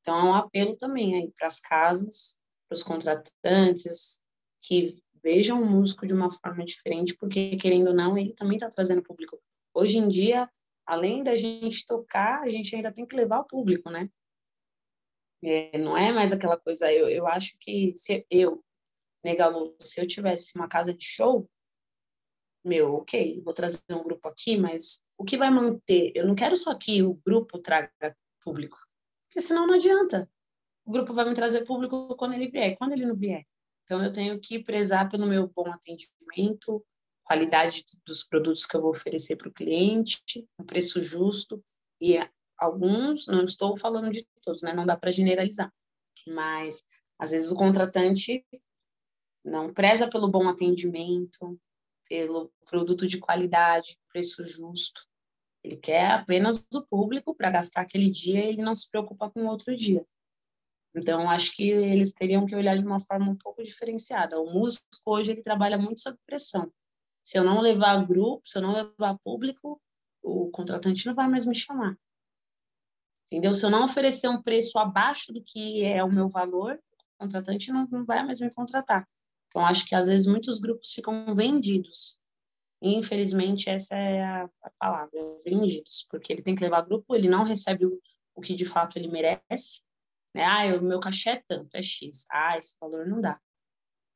[0.00, 4.23] Então, é um apelo também aí para as casas, para os contratantes,
[4.64, 8.68] que vejam o músico de uma forma diferente, porque, querendo ou não, ele também está
[8.68, 9.40] trazendo público.
[9.74, 10.50] Hoje em dia,
[10.86, 14.08] além da gente tocar, a gente ainda tem que levar o público, né?
[15.42, 16.90] É, não é mais aquela coisa.
[16.90, 18.64] Eu, eu acho que se eu,
[19.22, 21.48] Negalu, se eu tivesse uma casa de show,
[22.64, 26.12] meu, ok, vou trazer um grupo aqui, mas o que vai manter?
[26.14, 28.78] Eu não quero só que o grupo traga público,
[29.28, 30.30] porque senão não adianta.
[30.86, 32.76] O grupo vai me trazer público quando ele vier.
[32.76, 33.44] Quando ele não vier,
[33.84, 36.84] então, eu tenho que prezar pelo meu bom atendimento,
[37.22, 40.22] qualidade dos produtos que eu vou oferecer para o cliente,
[40.58, 41.62] um preço justo.
[42.00, 42.18] E
[42.58, 44.72] alguns, não estou falando de todos, né?
[44.72, 45.72] Não dá para generalizar.
[46.26, 46.82] Mas,
[47.18, 48.44] às vezes, o contratante
[49.44, 51.60] não preza pelo bom atendimento,
[52.08, 55.06] pelo produto de qualidade, preço justo.
[55.62, 59.46] Ele quer apenas o público para gastar aquele dia e ele não se preocupa com
[59.46, 60.06] outro dia.
[60.94, 64.40] Então, acho que eles teriam que olhar de uma forma um pouco diferenciada.
[64.40, 66.72] O músico hoje ele trabalha muito sob pressão.
[67.22, 69.80] Se eu não levar grupo, se eu não levar público,
[70.22, 71.98] o contratante não vai mais me chamar.
[73.26, 73.54] Entendeu?
[73.54, 77.72] Se eu não oferecer um preço abaixo do que é o meu valor, o contratante
[77.72, 79.08] não, não vai mais me contratar.
[79.48, 82.20] Então, acho que às vezes muitos grupos ficam vendidos.
[82.82, 87.28] E, infelizmente, essa é a, a palavra, vendidos, porque ele tem que levar grupo, ele
[87.28, 87.98] não recebe o,
[88.34, 89.80] o que de fato ele merece,
[90.34, 90.44] né?
[90.44, 92.26] Ah, o meu cachê é tanto, é X.
[92.30, 93.40] Ah, esse valor não dá.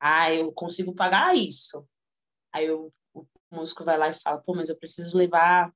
[0.00, 1.87] Ah, eu consigo pagar isso.
[2.52, 5.72] Aí eu, o músico vai lá e fala, pô, mas eu preciso levar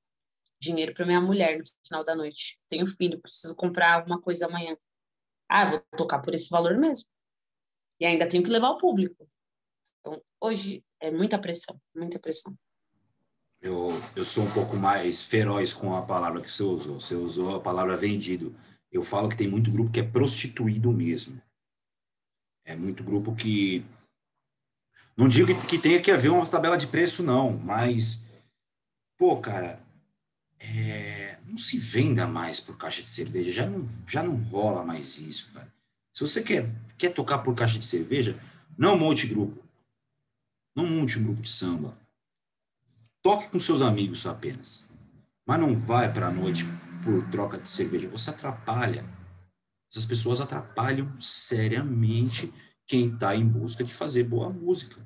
[0.60, 2.58] dinheiro para minha mulher no final da noite.
[2.68, 4.76] Tenho filho, preciso comprar alguma coisa amanhã.
[5.48, 7.08] Ah, vou tocar por esse valor mesmo.
[8.00, 9.28] E ainda tenho que levar o público.
[10.00, 12.56] Então, hoje é muita pressão, muita pressão.
[13.60, 16.98] Eu, eu sou um pouco mais feroz com a palavra que você usou.
[16.98, 18.56] Você usou a palavra vendido.
[18.92, 21.40] Eu falo que tem muito grupo que é prostituído mesmo.
[22.64, 23.82] É muito grupo que.
[25.16, 28.24] Não digo que, tenha que haver uma tabela de preço, não, mas.
[29.16, 29.82] Pô, cara,
[30.58, 33.50] é, não se venda mais por caixa de cerveja.
[33.50, 35.72] Já não, já não rola mais isso, cara.
[36.14, 38.38] Se você quer, quer tocar por caixa de cerveja,
[38.76, 39.62] não monte grupo.
[40.76, 41.96] Não monte um grupo de samba.
[43.22, 44.86] Toque com seus amigos apenas.
[45.46, 46.64] Mas não vai para a noite
[47.02, 48.08] por troca de cerveja.
[48.08, 49.04] Você atrapalha.
[49.90, 52.52] Essas pessoas atrapalham seriamente
[52.86, 55.00] quem está em busca de fazer boa música.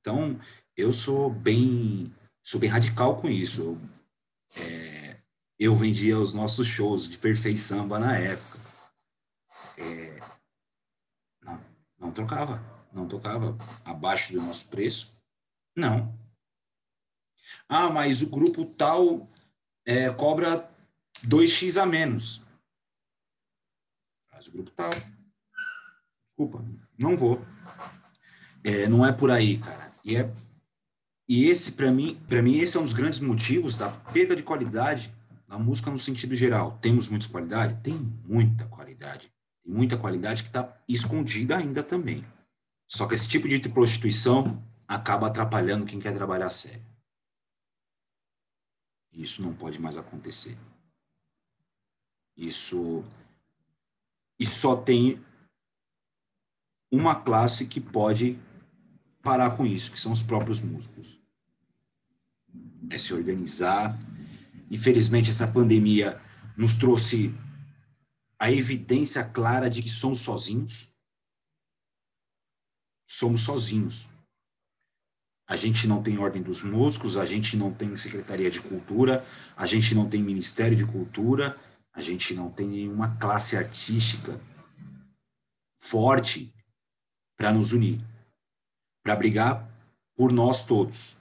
[0.00, 0.38] Então,
[0.76, 3.80] eu sou bem, sou bem radical com isso.
[4.56, 5.20] É,
[5.58, 8.58] eu vendia os nossos shows de Samba na época.
[9.78, 10.20] É,
[11.42, 11.64] não,
[11.98, 15.16] não trocava, não tocava abaixo do nosso preço.
[15.76, 16.16] Não.
[17.68, 19.28] Ah, mas o grupo tal
[19.86, 20.68] é, cobra
[21.26, 22.42] 2x a menos.
[24.32, 24.90] Mas o grupo tal.
[26.28, 26.64] Desculpa,
[26.98, 27.40] não vou.
[28.62, 29.92] É, não é por aí, cara.
[30.04, 30.30] E, é,
[31.28, 34.42] e esse, para mim, para mim, esse é um dos grandes motivos da perda de
[34.42, 35.12] qualidade
[35.46, 36.78] da música no sentido geral.
[36.80, 37.80] Temos muita qualidade?
[37.82, 37.94] Tem
[38.24, 39.32] muita qualidade.
[39.62, 42.24] Tem muita qualidade que está escondida ainda também.
[42.86, 46.82] Só que esse tipo de prostituição acaba atrapalhando quem quer trabalhar sério.
[49.14, 50.58] Isso não pode mais acontecer.
[52.36, 53.04] Isso
[54.38, 55.24] e só tem
[56.90, 58.38] uma classe que pode
[59.22, 61.18] parar com isso, que são os próprios músicos.
[62.90, 63.98] É se organizar.
[64.70, 66.20] Infelizmente, essa pandemia
[66.56, 67.34] nos trouxe
[68.38, 70.92] a evidência clara de que somos sozinhos.
[73.06, 74.08] Somos sozinhos.
[75.46, 79.24] A gente não tem Ordem dos Músicos, a gente não tem Secretaria de Cultura,
[79.56, 81.58] a gente não tem Ministério de Cultura,
[81.92, 84.40] a gente não tem nenhuma classe artística
[85.78, 86.52] forte
[87.36, 88.00] para nos unir,
[89.02, 89.68] para brigar
[90.16, 91.16] por nós todos.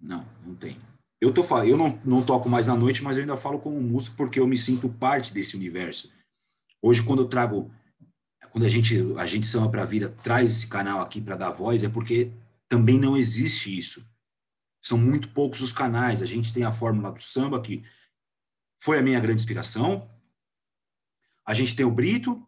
[0.00, 0.78] Não, não tem.
[1.20, 4.16] Eu, tô, eu não, não toco mais na noite, mas eu ainda falo como músico
[4.16, 6.10] porque eu me sinto parte desse universo.
[6.80, 7.70] Hoje, quando eu trago,
[8.50, 11.82] quando a gente, a gente Samba para Vida traz esse canal aqui para dar voz,
[11.84, 12.30] é porque
[12.68, 14.06] também não existe isso.
[14.82, 16.22] São muito poucos os canais.
[16.22, 17.84] A gente tem a fórmula do samba, que
[18.80, 20.10] foi a minha grande inspiração.
[21.44, 22.46] A gente tem o Brito.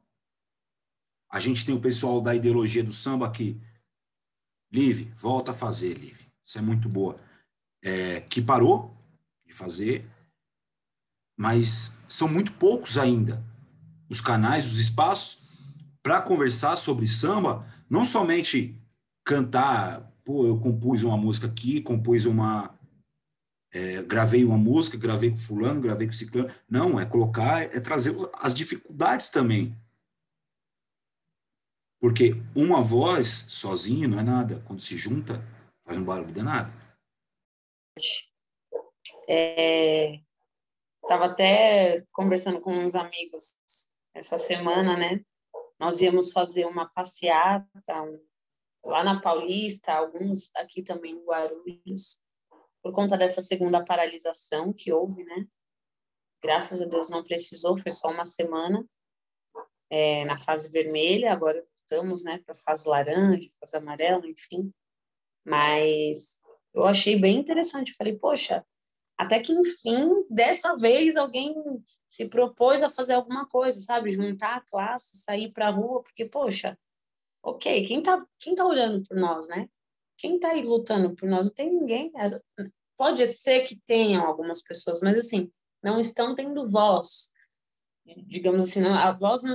[1.31, 3.61] A gente tem o pessoal da ideologia do samba que.
[4.73, 6.27] Live, volta a fazer, Live.
[6.45, 7.19] Isso é muito boa.
[7.83, 8.97] É, que parou
[9.47, 10.09] de fazer,
[11.37, 13.43] mas são muito poucos ainda
[14.11, 15.41] os canais, os espaços
[16.03, 18.77] para conversar sobre samba, não somente
[19.25, 22.79] cantar pô, eu compus uma música aqui, compus uma.
[23.73, 26.55] É, gravei uma música, gravei com fulano, gravei com ciclano.
[26.69, 29.77] Não, é colocar, é trazer as dificuldades também.
[32.01, 34.63] Porque uma voz sozinho não é nada.
[34.67, 35.45] Quando se junta,
[35.85, 36.73] faz um barulho danado.
[39.29, 40.21] É,
[41.09, 43.57] tava até conversando com uns amigos
[44.15, 45.25] essa semana, né?
[45.79, 48.30] Nós íamos fazer uma passeata, um
[48.85, 52.23] lá na Paulista, alguns aqui também em Guarulhos,
[52.83, 55.47] por conta dessa segunda paralisação que houve, né?
[56.43, 58.85] Graças a Deus não precisou, foi só uma semana
[59.91, 64.73] é, na fase vermelha, agora estamos, né, para fase laranja, fase amarela, enfim.
[65.45, 66.41] Mas
[66.73, 68.65] eu achei bem interessante, falei, poxa,
[69.19, 71.55] até que enfim, dessa vez alguém
[72.09, 74.11] se propôs a fazer alguma coisa, sabe?
[74.11, 76.79] Juntar a classe, sair para a rua, porque, poxa,
[77.43, 79.69] ok, quem tá, quem tá olhando por nós, né?
[80.17, 81.47] Quem tá aí lutando por nós?
[81.47, 82.13] Não tem ninguém.
[82.17, 82.65] É,
[82.97, 85.51] pode ser que tenham algumas pessoas, mas assim,
[85.83, 87.33] não estão tendo voz.
[88.27, 89.55] Digamos assim, a voz não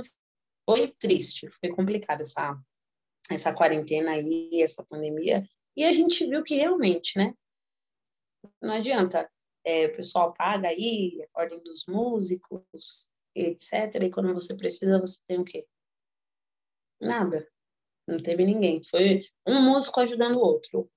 [0.68, 2.58] foi triste, foi complicada essa
[3.30, 5.44] essa quarentena aí, essa pandemia,
[5.76, 7.34] e a gente viu que realmente, né?
[8.62, 9.28] Não adianta,
[9.64, 14.02] é, o pessoal paga aí, a ordem dos músicos, etc.
[14.02, 15.66] E quando você precisa, você tem o quê?
[17.00, 17.46] Nada.
[18.06, 18.82] Não teve ninguém.
[18.82, 20.88] Foi um músico ajudando o outro.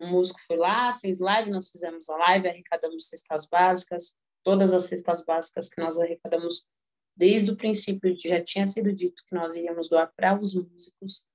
[0.00, 4.84] Um músico foi lá, fez live, nós fizemos a live, arrecadamos cestas básicas, todas as
[4.84, 6.68] cestas básicas que nós arrecadamos
[7.16, 11.26] desde o princípio, já tinha sido dito que nós iríamos doar para os músicos.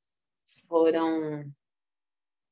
[0.68, 1.52] Foram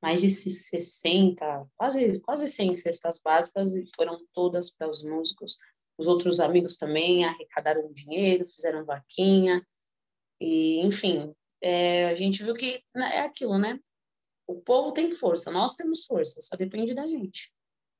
[0.01, 5.57] mais de 60, quase, quase 100 cestas básicas e foram todas para os músicos.
[5.97, 9.65] Os outros amigos também arrecadaram dinheiro, fizeram vaquinha,
[10.39, 13.79] e enfim, é, a gente viu que né, é aquilo, né?
[14.47, 17.51] O povo tem força, nós temos força, só depende da gente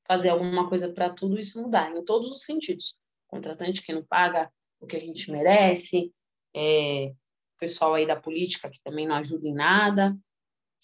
[0.04, 2.98] fazer alguma coisa para tudo isso mudar, em todos os sentidos.
[3.28, 6.12] Contratante que não paga o que a gente merece,
[6.54, 7.14] é,
[7.58, 10.18] pessoal aí da política que também não ajuda em nada,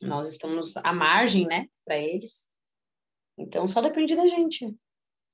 [0.00, 2.48] nós estamos à margem, né, para eles.
[3.36, 4.74] Então, só depende da gente.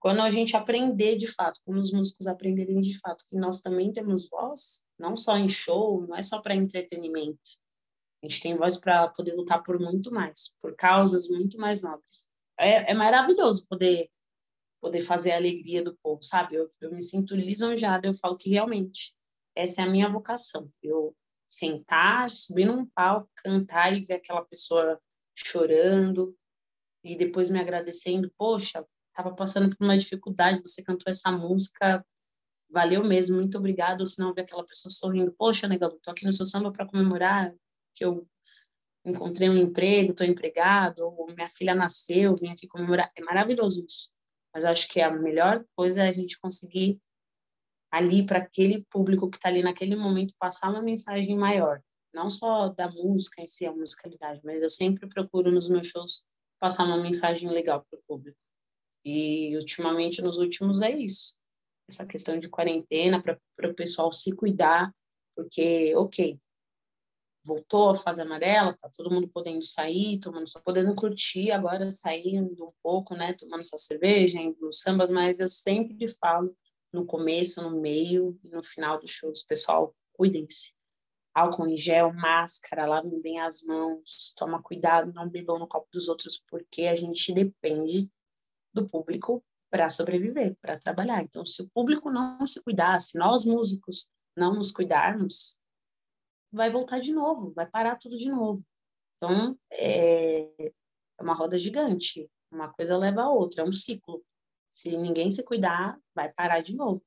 [0.04, 3.90] Quando a gente aprender de fato, quando os músicos aprenderem de fato que nós também
[3.90, 7.40] temos voz, não só em show, não é só para entretenimento.
[8.22, 12.28] A gente tem voz para poder lutar por muito mais, por causas muito mais nobres.
[12.60, 14.10] É, é maravilhoso poder
[14.78, 16.56] poder fazer a alegria do povo, sabe?
[16.56, 19.14] Eu, eu me sinto lisonjeada, eu falo que realmente
[19.56, 20.70] essa é a minha vocação.
[20.82, 25.00] Eu sentar, subir num palco, cantar e ver aquela pessoa
[25.34, 26.36] chorando
[27.02, 28.84] e depois me agradecendo, poxa,
[29.14, 32.04] estava passando por uma dificuldade, você cantou essa música,
[32.68, 34.00] valeu mesmo, muito obrigado.
[34.00, 37.54] Ou senão ver aquela pessoa sorrindo, poxa, nega, tô aqui no seu samba para comemorar
[37.94, 38.26] que eu
[39.04, 43.10] encontrei um emprego, estou empregado, ou minha filha nasceu, vim aqui comemorar.
[43.16, 44.10] É maravilhoso isso.
[44.52, 47.00] Mas acho que a melhor coisa é a gente conseguir
[47.90, 51.80] ali para aquele público que está ali naquele momento passar uma mensagem maior,
[52.12, 56.24] não só da música em si, a musicalidade, mas eu sempre procuro nos meus shows
[56.58, 58.43] passar uma mensagem legal para o público.
[59.04, 61.36] E ultimamente, nos últimos, é isso.
[61.88, 63.38] Essa questão de quarentena para
[63.70, 64.94] o pessoal se cuidar,
[65.36, 66.38] porque, ok,
[67.44, 72.72] voltou a fase amarela, tá todo mundo podendo sair, tomando podendo curtir agora, saindo um
[72.82, 76.56] pouco, né, tomando sua cerveja, indo nos sambas, mas eu sempre falo
[76.90, 80.72] no começo, no meio e no final dos shows, pessoal, cuidem-se.
[81.34, 86.08] Álcool em gel, máscara, lavem bem as mãos, toma cuidado, não bebam no copo dos
[86.08, 88.08] outros, porque a gente depende
[88.74, 91.22] do público para sobreviver, para trabalhar.
[91.22, 95.58] Então, se o público não se cuidar, se nós músicos não nos cuidarmos,
[96.52, 98.64] vai voltar de novo, vai parar tudo de novo.
[99.16, 104.24] Então, é, é uma roda gigante, uma coisa leva a outra, é um ciclo.
[104.70, 107.02] Se ninguém se cuidar, vai parar de novo.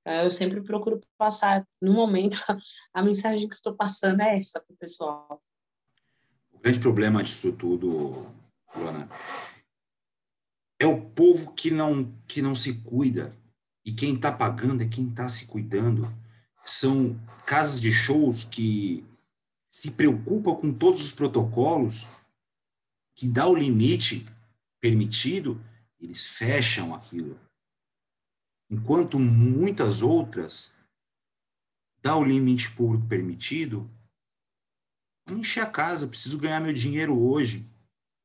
[0.00, 2.38] Então, eu sempre procuro passar, no momento,
[2.94, 5.42] a mensagem que estou passando é essa para o pessoal.
[6.52, 8.26] O grande problema disso tudo,
[8.74, 9.08] Luana,
[10.78, 13.36] é o povo que não, que não se cuida.
[13.84, 16.12] E quem está pagando é quem está se cuidando.
[16.64, 19.04] São casas de shows que
[19.68, 22.06] se preocupam com todos os protocolos,
[23.14, 24.24] que dá o limite
[24.80, 25.60] permitido,
[26.00, 27.38] eles fecham aquilo.
[28.70, 30.76] Enquanto muitas outras
[32.02, 33.90] dá o limite público permitido,
[35.30, 37.66] enche a casa, preciso ganhar meu dinheiro hoje.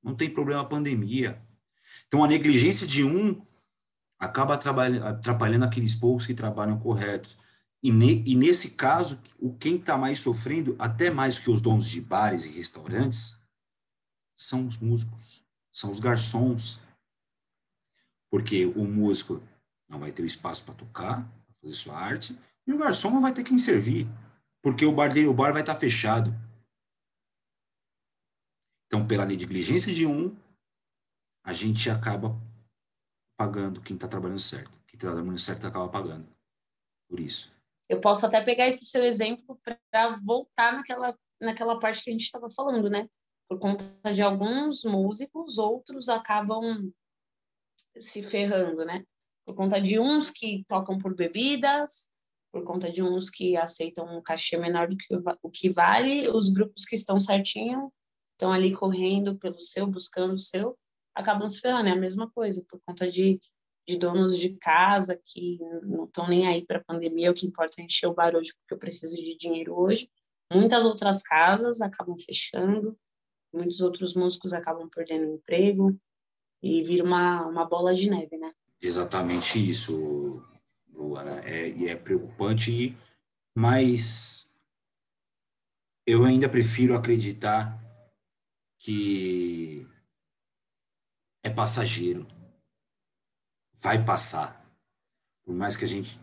[0.02, 1.42] Não tem problema a pandemia.
[2.14, 3.44] Então, a negligência de um
[4.20, 7.36] acaba atrapalhando aqueles poucos que trabalham corretos.
[7.82, 11.90] E, ne, e nesse caso, o quem está mais sofrendo, até mais que os donos
[11.90, 13.42] de bares e restaurantes,
[14.38, 16.80] são os músicos, são os garçons.
[18.30, 19.42] Porque o músico
[19.90, 22.38] não vai ter o espaço para tocar, para fazer sua arte,
[22.68, 24.08] e o garçom não vai ter quem servir,
[24.62, 26.32] porque o bar dele, o bar vai estar tá fechado.
[28.86, 30.38] Então, pela negligência de um,
[31.44, 32.40] a gente acaba
[33.38, 34.72] pagando quem está trabalhando certo.
[34.88, 36.28] Quem está trabalhando certo acaba pagando.
[37.10, 37.52] Por isso.
[37.90, 39.60] Eu posso até pegar esse seu exemplo
[39.92, 43.10] para voltar naquela, naquela parte que a gente estava falando, né?
[43.50, 46.92] Por conta de alguns músicos, outros acabam
[47.98, 49.06] se ferrando, né?
[49.46, 52.14] Por conta de uns que tocam por bebidas,
[52.52, 55.08] por conta de uns que aceitam um cachê menor do que
[55.42, 57.92] o que vale, os grupos que estão certinho
[58.32, 60.78] estão ali correndo pelo seu, buscando o seu,
[61.16, 61.90] acabam se ferrando.
[61.90, 63.40] É a mesma coisa, por conta de,
[63.88, 67.82] de donos de casa que não estão nem aí para a pandemia, o que importa
[67.82, 70.10] é encher o bar hoje porque eu preciso de dinheiro hoje.
[70.52, 72.98] Muitas outras casas acabam fechando,
[73.54, 75.98] muitos outros músicos acabam perdendo emprego
[76.62, 78.54] e vira uma, uma bola de neve, né?
[78.82, 80.44] Exatamente isso,
[80.92, 81.42] Luana.
[81.46, 82.98] É, e é preocupante,
[83.56, 84.58] mas
[86.06, 87.82] eu ainda prefiro acreditar
[88.80, 89.88] que
[91.44, 92.26] é passageiro.
[93.74, 94.66] Vai passar.
[95.44, 96.20] Por mais que a gente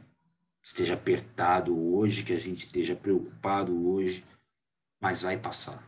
[0.63, 4.25] esteja apertado hoje, que a gente esteja preocupado hoje,
[4.99, 5.87] mas vai passar.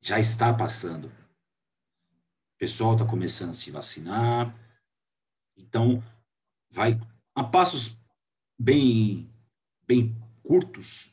[0.00, 1.08] Já está passando.
[1.08, 4.54] O pessoal está começando a se vacinar.
[5.56, 6.02] Então,
[6.70, 6.98] vai
[7.34, 7.96] a passos
[8.58, 9.28] bem,
[9.86, 11.12] bem curtos,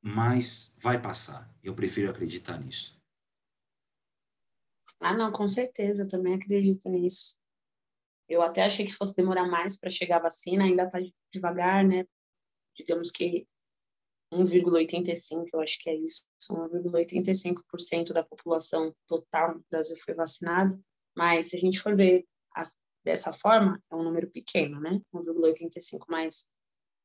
[0.00, 1.52] mas vai passar.
[1.62, 2.97] Eu prefiro acreditar nisso.
[5.00, 7.38] Ah, não, com certeza, eu também acredito nisso.
[8.28, 10.98] Eu até achei que fosse demorar mais para chegar a vacina, ainda está
[11.32, 12.04] devagar, né?
[12.76, 13.46] Digamos que
[14.32, 20.78] 1,85, eu acho que é isso, 1,85% da população total do Brasil foi vacinada,
[21.16, 25.00] mas se a gente for ver as, dessa forma, é um número pequeno, né?
[25.14, 26.48] 1,85 mais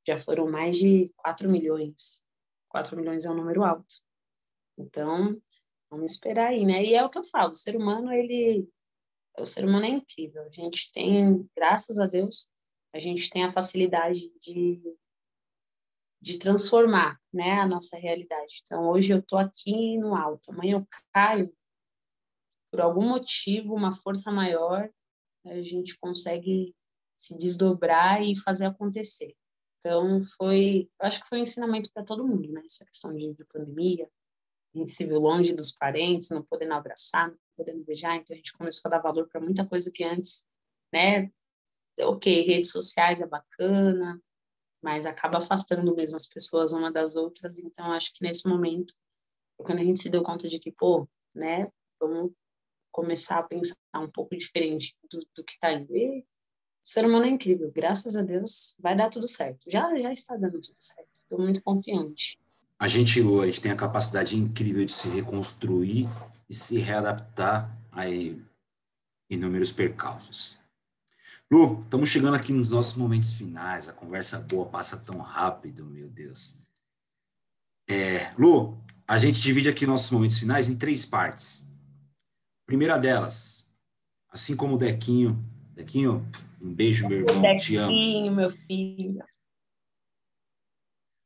[0.05, 2.25] já foram mais de 4 milhões.
[2.67, 3.95] 4 milhões é um número alto.
[4.77, 5.41] Então,
[5.93, 6.83] Vamos esperar aí, né?
[6.83, 8.67] E é o que eu falo, o ser humano, ele...
[9.37, 10.41] O ser humano é incrível.
[10.41, 12.49] A gente tem, graças a Deus,
[12.91, 14.81] a gente tem a facilidade de,
[16.19, 18.61] de transformar né, a nossa realidade.
[18.63, 21.55] Então, hoje eu estou aqui no alto, amanhã eu caio,
[22.71, 24.91] por algum motivo, uma força maior,
[25.45, 26.75] a gente consegue
[27.15, 29.35] se desdobrar e fazer acontecer.
[29.79, 32.63] Então, foi, eu acho que foi um ensinamento para todo mundo, né?
[32.65, 34.09] Essa questão de, de pandemia,
[34.73, 38.37] a gente se viu longe dos parentes, não podendo abraçar, não podendo beijar, então a
[38.37, 40.47] gente começou a dar valor para muita coisa que antes,
[40.91, 41.31] né?
[41.99, 44.19] Ok, redes sociais é bacana,
[44.81, 48.93] mas acaba afastando mesmo as pessoas uma das outras, então acho que nesse momento,
[49.57, 52.31] quando a gente se deu conta de que, pô, né, vamos
[52.91, 55.95] começar a pensar um pouco diferente do, do que está indo.
[55.95, 56.25] E o
[56.83, 59.69] ser humano é incrível, graças a Deus vai dar tudo certo.
[59.71, 62.39] Já, já está dando tudo certo, estou muito confiante.
[62.83, 66.05] A gente, gente tem a capacidade incrível de se reconstruir
[66.49, 68.03] e se readaptar a
[69.29, 70.59] inúmeros percalços.
[71.49, 73.87] Lu, estamos chegando aqui nos nossos momentos finais.
[73.87, 76.57] A conversa boa passa tão rápido, meu Deus.
[77.89, 78.77] É, Lu,
[79.07, 81.65] a gente divide aqui nossos momentos finais em três partes.
[82.65, 83.73] Primeira delas,
[84.29, 85.41] assim como o Dequinho.
[85.73, 86.29] Dequinho,
[86.61, 87.41] um beijo, meu irmão.
[87.41, 88.35] Dequinho, te amo.
[88.35, 89.23] meu filho.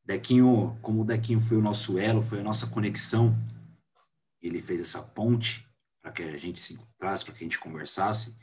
[0.07, 3.35] Dequinho, como o Dequinho foi o nosso elo, foi a nossa conexão,
[4.41, 5.67] ele fez essa ponte
[6.01, 8.37] para que a gente se encontrasse, para que a gente conversasse.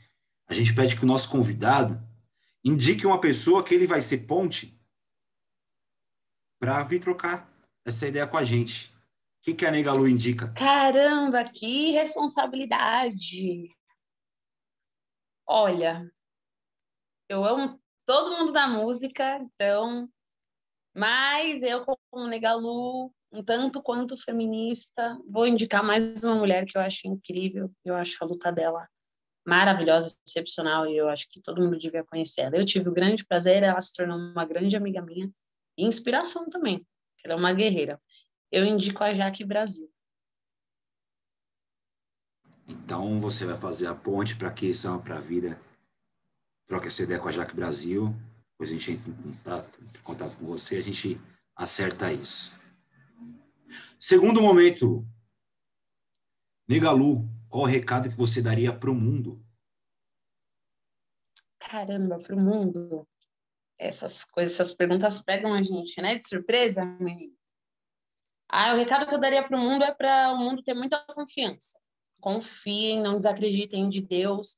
[0.47, 1.99] A gente pede que o nosso convidado
[2.63, 4.79] indique uma pessoa que ele vai ser ponte
[6.59, 7.51] para vir trocar
[7.83, 8.93] essa ideia com a gente.
[9.39, 10.53] O que, que a Nega Lu indica?
[10.53, 13.75] Caramba, que responsabilidade!
[15.47, 16.11] Olha,
[17.27, 20.07] eu amo todo mundo da música, então
[20.95, 26.81] mas eu, como Negalu, um tanto quanto feminista, vou indicar mais uma mulher que eu
[26.81, 27.69] acho incrível.
[27.83, 28.87] Eu acho a luta dela
[29.45, 32.57] maravilhosa, excepcional, e eu acho que todo mundo devia conhecer ela.
[32.57, 35.29] Eu tive o grande prazer, ela se tornou uma grande amiga minha
[35.77, 36.85] e inspiração também.
[37.23, 38.01] Ela é uma guerreira.
[38.51, 39.91] Eu indico a Jaque Brasil.
[42.67, 45.59] Então você vai fazer a ponte para que são para a vida.
[46.67, 48.15] Troca essa ideia com a Jaque Brasil.
[48.55, 51.19] Depois a gente entra em contato, em contato com você, a gente
[51.53, 52.57] acerta isso.
[53.99, 55.05] Segundo momento,
[56.65, 59.45] Negalu, qual o recado que você daria para o mundo?
[61.59, 63.05] Caramba, para o mundo.
[63.77, 66.15] Essas coisas, essas perguntas pegam a gente, né?
[66.15, 67.35] De surpresa, menino.
[68.47, 71.03] Ah, o recado que eu daria para o mundo é para o mundo ter muita
[71.13, 71.77] confiança.
[72.21, 74.57] Confiem, não desacreditem de Deus,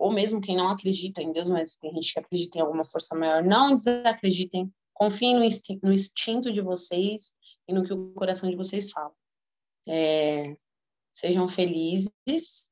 [0.00, 3.14] ou mesmo quem não acredita em Deus, mas tem gente que acredita em alguma força
[3.18, 7.36] maior, não desacreditem, confiem no, instinto, no instinto de vocês
[7.68, 9.12] e no que o coração de vocês fala.
[9.86, 10.56] É,
[11.12, 12.70] sejam felizes,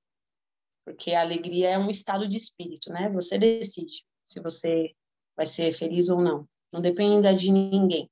[0.87, 3.11] porque a alegria é um estado de espírito, né?
[3.11, 4.95] Você decide se você
[5.37, 6.49] vai ser feliz ou não.
[6.73, 8.11] Não dependa de ninguém.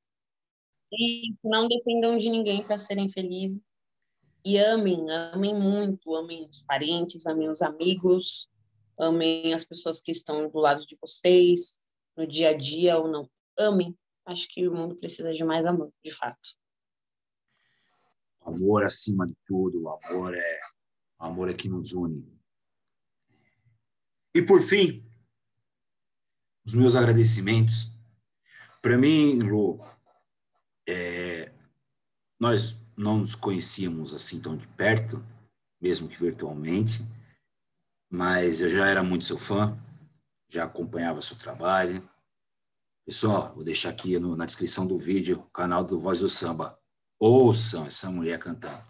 [0.93, 3.62] E não dependam de ninguém para serem felizes.
[4.45, 8.51] E amem, amem muito, amem os parentes, amem os amigos,
[8.99, 11.81] amem as pessoas que estão do lado de vocês,
[12.17, 13.31] no dia a dia ou não.
[13.59, 13.97] Amem.
[14.25, 16.57] Acho que o mundo precisa de mais amor, de fato
[18.47, 20.61] amor acima de tudo, o amor é
[21.19, 22.25] amor é que nos une.
[24.35, 25.05] E por fim,
[26.65, 27.93] os meus agradecimentos.
[28.83, 29.81] Para mim, Lu,
[30.87, 31.53] é,
[32.39, 35.25] nós não nos conhecíamos assim tão de perto,
[35.81, 37.03] mesmo que virtualmente,
[38.17, 39.79] mas eu já era muito seu fã,
[40.49, 42.09] já acompanhava seu trabalho.
[43.05, 46.79] Pessoal, vou deixar aqui no, na descrição do vídeo o canal do Voz do Samba
[47.21, 48.83] ouçam essa mulher cantando.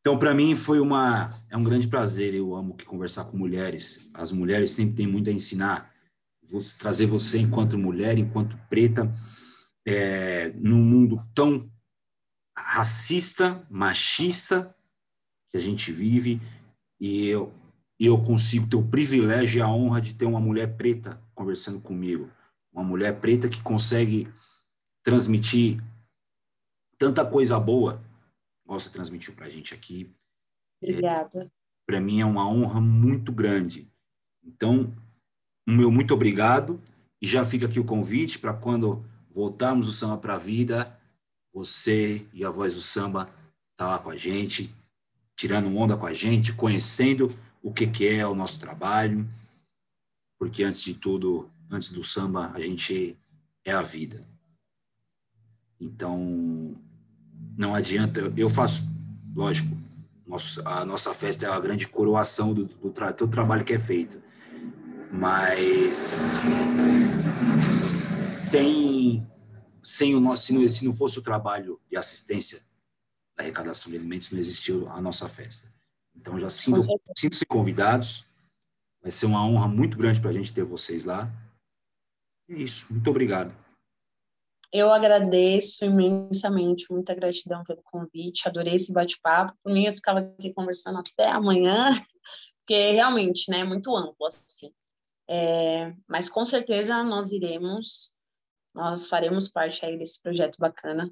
[0.00, 2.32] Então, para mim, foi uma é um grande prazer.
[2.32, 4.08] Eu amo que conversar com mulheres.
[4.14, 5.92] As mulheres sempre têm muito a ensinar.
[6.48, 9.12] Vou trazer você enquanto mulher, enquanto preta,
[9.84, 11.68] é, num mundo tão
[12.56, 14.72] racista, machista
[15.50, 16.40] que a gente vive,
[17.00, 17.52] e eu,
[17.98, 22.30] eu consigo ter o privilégio e a honra de ter uma mulher preta conversando comigo.
[22.72, 24.28] Uma mulher preta que consegue
[25.02, 25.82] transmitir
[26.98, 28.04] tanta coisa boa
[28.66, 30.10] você transmitiu para a gente aqui.
[30.82, 31.44] Obrigada.
[31.44, 31.50] É,
[31.86, 33.88] para mim é uma honra muito grande.
[34.44, 34.92] Então,
[35.66, 36.80] o meu muito obrigado
[37.20, 40.98] e já fica aqui o convite para quando voltarmos o samba para a vida,
[41.52, 43.30] você e a voz do samba
[43.76, 44.74] tá lá com a gente,
[45.36, 47.32] tirando onda com a gente, conhecendo
[47.66, 49.28] o que, que é o nosso trabalho,
[50.38, 53.18] porque antes de tudo, antes do samba, a gente
[53.64, 54.20] é a vida.
[55.80, 56.80] Então,
[57.58, 58.84] não adianta, eu faço,
[59.34, 59.76] lógico,
[60.64, 64.22] a nossa festa é a grande coroação do, do, tra, do trabalho que é feito,
[65.10, 66.14] mas
[67.84, 69.26] sem,
[69.82, 72.62] sem o nosso, se não, se não fosse o trabalho de assistência
[73.36, 75.75] da arrecadação de alimentos, não existiu a nossa festa.
[76.16, 76.80] Então, já sinto,
[77.16, 78.24] sinto-se convidados,
[79.02, 81.30] vai ser uma honra muito grande para a gente ter vocês lá.
[82.48, 83.54] É isso, muito obrigado.
[84.72, 89.56] Eu agradeço imensamente, muita gratidão pelo convite, adorei esse bate-papo.
[89.62, 91.86] Por mim, eu ficava aqui conversando até amanhã,
[92.60, 94.72] porque realmente, né, é muito amplo, assim.
[95.28, 98.14] É, mas com certeza nós iremos,
[98.74, 101.10] nós faremos parte aí desse projeto bacana.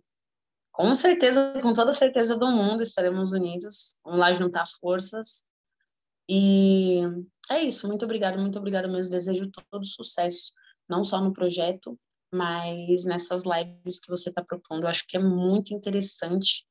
[0.75, 5.45] Com certeza, com toda certeza do mundo, estaremos unidos, vamos lá juntar forças.
[6.29, 6.99] E
[7.49, 9.13] é isso, muito obrigada, muito obrigada mesmo.
[9.13, 10.53] Desejo todo sucesso,
[10.89, 11.97] não só no projeto,
[12.33, 16.67] mas nessas lives que você está propondo, eu acho que é muito interessante.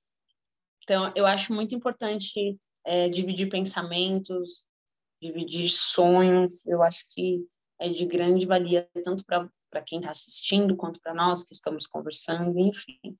[0.84, 4.68] Então, eu acho muito importante é, dividir pensamentos,
[5.22, 7.47] dividir sonhos, eu acho que
[7.80, 12.60] é de grande valia, tanto para quem está assistindo, quanto para nós que estamos conversando,
[12.60, 13.18] enfim.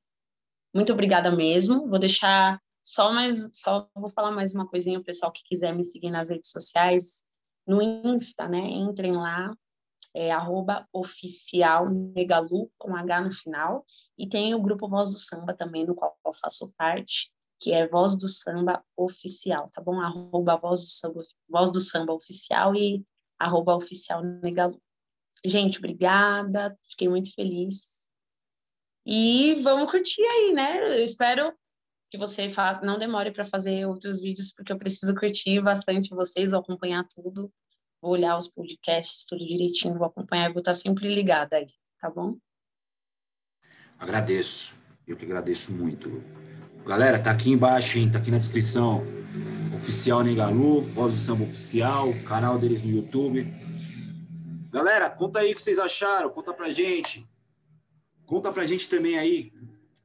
[0.74, 1.88] Muito obrigada mesmo.
[1.88, 5.84] Vou deixar só mais, só vou falar mais uma coisinha, o pessoal que quiser me
[5.84, 7.26] seguir nas redes sociais,
[7.65, 8.59] no Insta, né?
[8.59, 9.55] Entrem lá,
[10.15, 11.88] é arroba oficial
[12.78, 13.86] com H no final,
[14.17, 17.88] e tem o grupo Voz do Samba também, do qual eu faço parte, que é
[17.88, 20.01] Voz do Samba Oficial, tá bom?
[20.01, 23.05] Arroba Voz do Samba, Voz do Samba Oficial e
[23.39, 24.21] arroba oficial.
[25.45, 28.03] Gente, obrigada, fiquei muito feliz.
[29.06, 30.97] E vamos curtir aí, né?
[30.99, 31.54] Eu espero
[32.10, 36.51] que você faça, não demore para fazer outros vídeos, porque eu preciso curtir bastante vocês,
[36.51, 37.51] vou acompanhar tudo
[38.04, 42.10] vou olhar os podcasts tudo direitinho, vou acompanhar e vou estar sempre ligada aí, tá
[42.10, 42.36] bom?
[43.97, 44.76] Agradeço,
[45.08, 46.22] eu que agradeço muito.
[46.86, 48.12] Galera, tá aqui embaixo, hein?
[48.12, 49.06] Tá aqui na descrição.
[49.74, 53.47] Oficial Negalu, Voz do Samba Oficial, canal deles no YouTube.
[54.70, 57.26] Galera, conta aí o que vocês acharam, conta pra gente.
[58.26, 59.51] Conta pra gente também aí.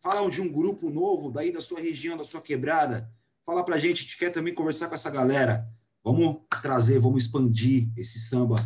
[0.00, 3.10] Falam de um grupo novo daí da sua região, da sua quebrada.
[3.44, 5.66] Fala pra gente, a gente quer também conversar com essa galera.
[6.04, 8.56] Vamos trazer, vamos expandir esse samba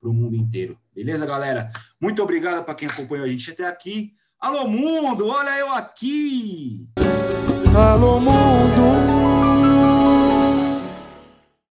[0.00, 0.78] para o mundo inteiro.
[0.94, 1.70] Beleza, galera?
[2.00, 4.14] Muito obrigado para quem acompanhou a gente até aqui.
[4.38, 5.28] Alô, mundo!
[5.28, 6.88] Olha eu aqui!
[7.74, 9.41] Alô, mundo!